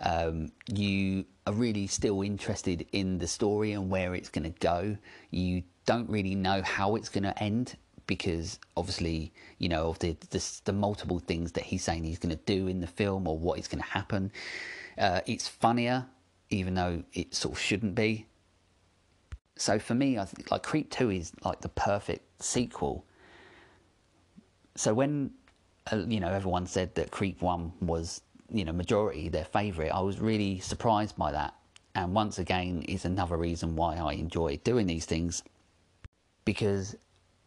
Um, 0.00 0.52
you 0.72 1.24
are 1.46 1.52
really 1.52 1.86
still 1.86 2.22
interested 2.22 2.86
in 2.92 3.18
the 3.18 3.26
story 3.26 3.72
and 3.72 3.90
where 3.90 4.14
it's 4.14 4.28
going 4.28 4.52
to 4.52 4.58
go. 4.60 4.96
You 5.30 5.62
don't 5.88 6.10
really 6.10 6.34
know 6.34 6.60
how 6.60 6.96
it's 6.96 7.08
going 7.08 7.24
to 7.24 7.42
end 7.42 7.74
because 8.06 8.58
obviously 8.76 9.32
you 9.56 9.70
know 9.70 9.88
of 9.88 9.98
the, 10.00 10.14
the, 10.28 10.60
the 10.66 10.72
multiple 10.72 11.18
things 11.18 11.52
that 11.52 11.64
he's 11.64 11.82
saying 11.82 12.04
he's 12.04 12.18
going 12.18 12.36
to 12.36 12.42
do 12.44 12.66
in 12.66 12.80
the 12.80 12.86
film 12.86 13.26
or 13.26 13.38
what 13.38 13.58
is 13.58 13.66
going 13.66 13.82
to 13.82 13.88
happen. 13.88 14.30
Uh, 14.98 15.22
it's 15.24 15.48
funnier, 15.48 16.04
even 16.50 16.74
though 16.74 17.02
it 17.14 17.34
sort 17.34 17.54
of 17.54 17.58
shouldn't 17.58 17.94
be. 17.94 18.26
So 19.56 19.78
for 19.78 19.94
me, 19.94 20.18
I 20.18 20.26
think 20.26 20.50
like 20.50 20.62
Creep 20.62 20.90
Two 20.90 21.08
is 21.08 21.32
like 21.42 21.62
the 21.62 21.70
perfect 21.70 22.42
sequel. 22.42 23.06
So 24.74 24.92
when 24.92 25.30
uh, 25.90 26.04
you 26.06 26.20
know 26.20 26.28
everyone 26.28 26.66
said 26.66 26.96
that 26.96 27.10
Creep 27.10 27.40
One 27.40 27.72
was 27.80 28.20
you 28.50 28.66
know 28.66 28.72
majority 28.72 29.30
their 29.30 29.46
favourite, 29.46 29.88
I 29.88 30.00
was 30.00 30.20
really 30.20 30.58
surprised 30.58 31.16
by 31.16 31.32
that. 31.32 31.54
And 31.94 32.12
once 32.12 32.38
again, 32.38 32.82
is 32.82 33.06
another 33.06 33.38
reason 33.38 33.74
why 33.74 33.96
I 33.96 34.12
enjoy 34.12 34.58
doing 34.58 34.86
these 34.86 35.06
things 35.06 35.42
because 36.48 36.96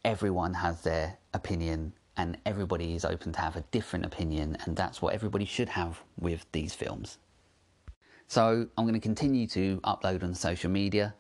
everyone 0.06 0.54
has 0.54 0.84
their 0.84 1.18
opinion 1.34 1.92
and 2.18 2.38
everybody 2.46 2.94
is 2.94 3.04
open 3.04 3.32
to 3.32 3.42
have 3.42 3.56
a 3.56 3.62
different 3.72 4.06
opinion, 4.06 4.56
and 4.64 4.76
that's 4.76 5.02
what 5.02 5.16
everybody 5.16 5.44
should 5.44 5.70
have 5.70 6.00
with 6.20 6.46
these 6.52 6.76
films. 6.76 7.18
So, 8.28 8.68
I'm 8.78 8.84
going 8.86 8.94
to 8.94 9.00
continue 9.00 9.48
to 9.48 9.80
upload 9.86 10.22
on 10.22 10.36
social 10.36 10.70
media. 10.70 11.16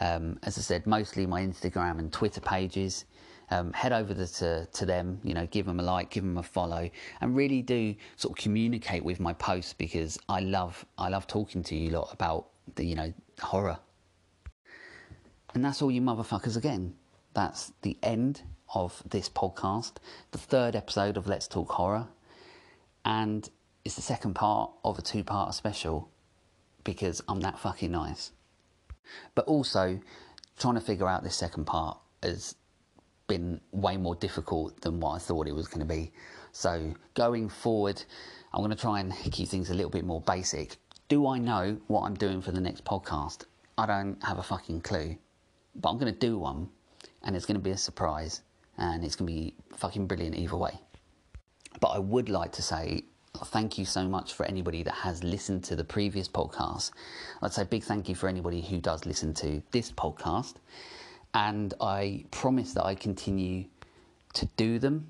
Um, 0.00 0.40
as 0.42 0.58
I 0.58 0.60
said, 0.62 0.88
mostly 0.88 1.24
my 1.24 1.40
Instagram 1.42 2.00
and 2.00 2.12
Twitter 2.12 2.40
pages. 2.40 3.04
Um, 3.52 3.72
head 3.74 3.92
over 3.92 4.12
to, 4.12 4.66
to 4.66 4.84
them, 4.84 5.20
you 5.22 5.34
know, 5.34 5.46
give 5.46 5.66
them 5.66 5.78
a 5.78 5.84
like, 5.84 6.10
give 6.10 6.24
them 6.24 6.38
a 6.38 6.42
follow, 6.42 6.90
and 7.20 7.36
really 7.36 7.62
do 7.62 7.94
sort 8.16 8.36
of 8.36 8.42
communicate 8.42 9.04
with 9.04 9.20
my 9.20 9.34
posts 9.34 9.72
because 9.72 10.18
I 10.28 10.40
love 10.40 10.84
I 10.98 11.08
love 11.10 11.28
talking 11.28 11.62
to 11.62 11.76
you 11.76 11.90
lot 11.90 12.12
about 12.12 12.48
the 12.74 12.84
you 12.84 12.96
know 12.96 13.12
horror. 13.40 13.78
And 15.54 15.64
that's 15.64 15.80
all 15.80 15.92
you 15.92 16.00
motherfuckers 16.00 16.56
again 16.56 16.94
that's 17.34 17.72
the 17.82 17.96
end 18.02 18.42
of 18.74 19.02
this 19.08 19.28
podcast, 19.28 19.94
the 20.30 20.38
third 20.38 20.76
episode 20.76 21.16
of 21.16 21.26
Let's 21.26 21.48
Talk 21.48 21.72
Horror, 21.72 22.08
and 23.04 23.48
it's 23.84 23.94
the 23.94 24.02
second 24.02 24.34
part 24.34 24.70
of 24.84 24.98
a 24.98 25.02
two 25.02 25.24
part 25.24 25.54
special 25.54 26.10
because 26.84 27.22
I'm 27.28 27.40
that 27.40 27.58
fucking 27.58 27.90
nice. 27.90 28.32
But 29.34 29.46
also, 29.46 30.00
trying 30.58 30.74
to 30.74 30.80
figure 30.80 31.08
out 31.08 31.22
this 31.22 31.36
second 31.36 31.64
part 31.66 31.98
has 32.22 32.54
been 33.26 33.60
way 33.72 33.96
more 33.96 34.14
difficult 34.14 34.80
than 34.80 35.00
what 35.00 35.12
I 35.12 35.18
thought 35.18 35.46
it 35.46 35.54
was 35.54 35.68
going 35.68 35.86
to 35.86 35.94
be. 35.94 36.12
So, 36.52 36.94
going 37.14 37.48
forward, 37.48 38.02
I'm 38.52 38.60
going 38.60 38.70
to 38.70 38.76
try 38.76 39.00
and 39.00 39.12
keep 39.32 39.48
things 39.48 39.70
a 39.70 39.74
little 39.74 39.90
bit 39.90 40.04
more 40.04 40.20
basic. 40.20 40.76
Do 41.08 41.26
I 41.26 41.38
know 41.38 41.78
what 41.86 42.02
I'm 42.02 42.14
doing 42.14 42.42
for 42.42 42.52
the 42.52 42.60
next 42.60 42.84
podcast? 42.84 43.44
I 43.78 43.86
don't 43.86 44.22
have 44.24 44.38
a 44.38 44.42
fucking 44.42 44.82
clue, 44.82 45.16
but 45.74 45.90
I'm 45.90 45.98
going 45.98 46.12
to 46.12 46.18
do 46.18 46.38
one 46.38 46.68
and 47.22 47.36
it's 47.36 47.46
going 47.46 47.56
to 47.56 47.62
be 47.62 47.70
a 47.70 47.76
surprise 47.76 48.42
and 48.78 49.04
it's 49.04 49.14
going 49.16 49.26
to 49.26 49.32
be 49.32 49.54
fucking 49.76 50.06
brilliant 50.06 50.36
either 50.36 50.56
way. 50.56 50.78
But 51.80 51.88
I 51.88 51.98
would 51.98 52.28
like 52.28 52.52
to 52.52 52.62
say 52.62 53.04
thank 53.46 53.78
you 53.78 53.84
so 53.84 54.06
much 54.06 54.34
for 54.34 54.44
anybody 54.46 54.82
that 54.82 54.94
has 54.94 55.22
listened 55.22 55.64
to 55.64 55.76
the 55.76 55.84
previous 55.84 56.28
podcast. 56.28 56.90
I'd 57.42 57.52
say 57.52 57.64
big 57.64 57.82
thank 57.82 58.08
you 58.08 58.14
for 58.14 58.28
anybody 58.28 58.60
who 58.60 58.80
does 58.80 59.06
listen 59.06 59.34
to 59.34 59.62
this 59.70 59.92
podcast. 59.92 60.54
And 61.32 61.72
I 61.80 62.24
promise 62.30 62.74
that 62.74 62.84
I 62.84 62.94
continue 62.94 63.66
to 64.34 64.46
do 64.56 64.78
them 64.78 65.06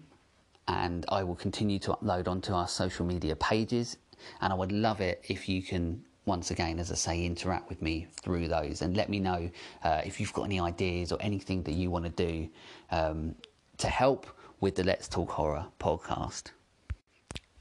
and 0.68 1.04
I 1.08 1.24
will 1.24 1.34
continue 1.34 1.78
to 1.80 1.92
upload 1.92 2.28
onto 2.28 2.52
our 2.52 2.68
social 2.68 3.06
media 3.06 3.34
pages. 3.36 3.96
And 4.40 4.52
I 4.52 4.56
would 4.56 4.72
love 4.72 5.00
it 5.00 5.24
if 5.28 5.48
you 5.48 5.62
can 5.62 6.04
once 6.30 6.52
again, 6.52 6.78
as 6.78 6.92
I 6.92 6.94
say, 6.94 7.26
interact 7.26 7.68
with 7.68 7.82
me 7.82 8.06
through 8.22 8.46
those 8.46 8.82
and 8.82 8.96
let 8.96 9.08
me 9.08 9.18
know 9.18 9.50
uh, 9.82 10.00
if 10.04 10.20
you've 10.20 10.32
got 10.32 10.44
any 10.44 10.60
ideas 10.60 11.10
or 11.10 11.18
anything 11.20 11.64
that 11.64 11.72
you 11.72 11.90
want 11.90 12.04
to 12.04 12.10
do 12.10 12.48
um, 12.92 13.34
to 13.78 13.88
help 13.88 14.28
with 14.60 14.76
the 14.76 14.84
Let's 14.84 15.08
Talk 15.08 15.28
Horror 15.28 15.66
podcast. 15.80 16.52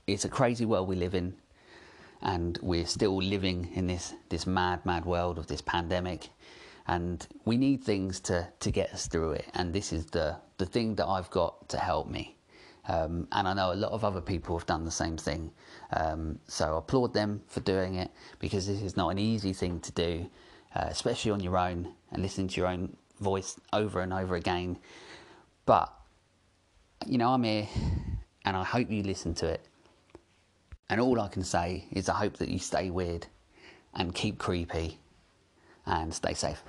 It's 0.06 0.24
a 0.24 0.30
crazy 0.30 0.66
world 0.66 0.88
we 0.88 0.96
live 0.96 1.16
in, 1.16 1.34
and 2.22 2.60
we're 2.62 2.86
still 2.86 3.18
living 3.18 3.72
in 3.74 3.88
this, 3.88 4.14
this 4.30 4.46
mad, 4.46 4.86
mad 4.86 5.04
world 5.04 5.40
of 5.40 5.48
this 5.48 5.62
pandemic. 5.62 6.30
And 6.86 7.26
we 7.46 7.58
need 7.58 7.84
things 7.84 8.20
to, 8.22 8.50
to 8.60 8.70
get 8.70 8.94
us 8.94 9.08
through 9.08 9.32
it. 9.32 9.46
And 9.56 9.74
this 9.74 9.92
is 9.92 10.06
the, 10.06 10.38
the 10.60 10.68
thing 10.68 10.94
that 10.96 11.08
I've 11.08 11.32
got 11.32 11.70
to 11.70 11.78
help 11.78 12.08
me. 12.08 12.36
Um, 12.90 13.28
and 13.32 13.48
I 13.48 13.54
know 13.54 13.72
a 13.72 13.76
lot 13.76 13.92
of 13.92 14.04
other 14.04 14.20
people 14.20 14.58
have 14.58 14.66
done 14.66 14.84
the 14.84 14.92
same 14.92 15.16
thing. 15.16 15.52
Um, 15.94 16.40
so 16.48 16.74
I 16.74 16.78
applaud 16.80 17.14
them 17.14 17.42
for 17.48 17.60
doing 17.60 17.96
it 17.96 18.10
because 18.40 18.66
this 18.66 18.82
is 18.82 18.98
not 18.98 19.10
an 19.10 19.20
easy 19.20 19.54
thing 19.54 19.80
to 19.82 19.92
do, 19.92 20.28
uh, 20.76 20.88
especially 20.88 21.30
on 21.30 21.40
your 21.40 21.56
own 21.56 21.94
and 22.12 22.24
listening 22.24 22.48
to 22.48 22.60
your 22.60 22.68
own 22.68 22.98
voice 23.20 23.60
over 23.74 24.02
and 24.02 24.12
over 24.12 24.36
again. 24.36 24.80
But, 25.68 25.94
you 27.06 27.20
know, 27.20 27.30
I'm 27.30 27.44
here 27.44 27.68
and 28.44 28.58
I 28.58 28.64
hope 28.64 28.90
you 28.90 29.04
listen 29.04 29.36
to 29.36 29.46
it. 29.46 29.62
And 30.90 31.00
all 31.00 31.22
I 31.22 31.28
can 31.28 31.44
say 31.44 31.86
is 31.92 32.10
I 32.10 32.16
hope 32.16 32.38
that 32.38 32.50
you 32.50 32.58
stay 32.58 32.90
weird 32.90 33.28
and 33.94 34.16
keep 34.16 34.40
creepy 34.40 34.98
and 35.86 36.12
stay 36.12 36.34
safe. 36.34 36.64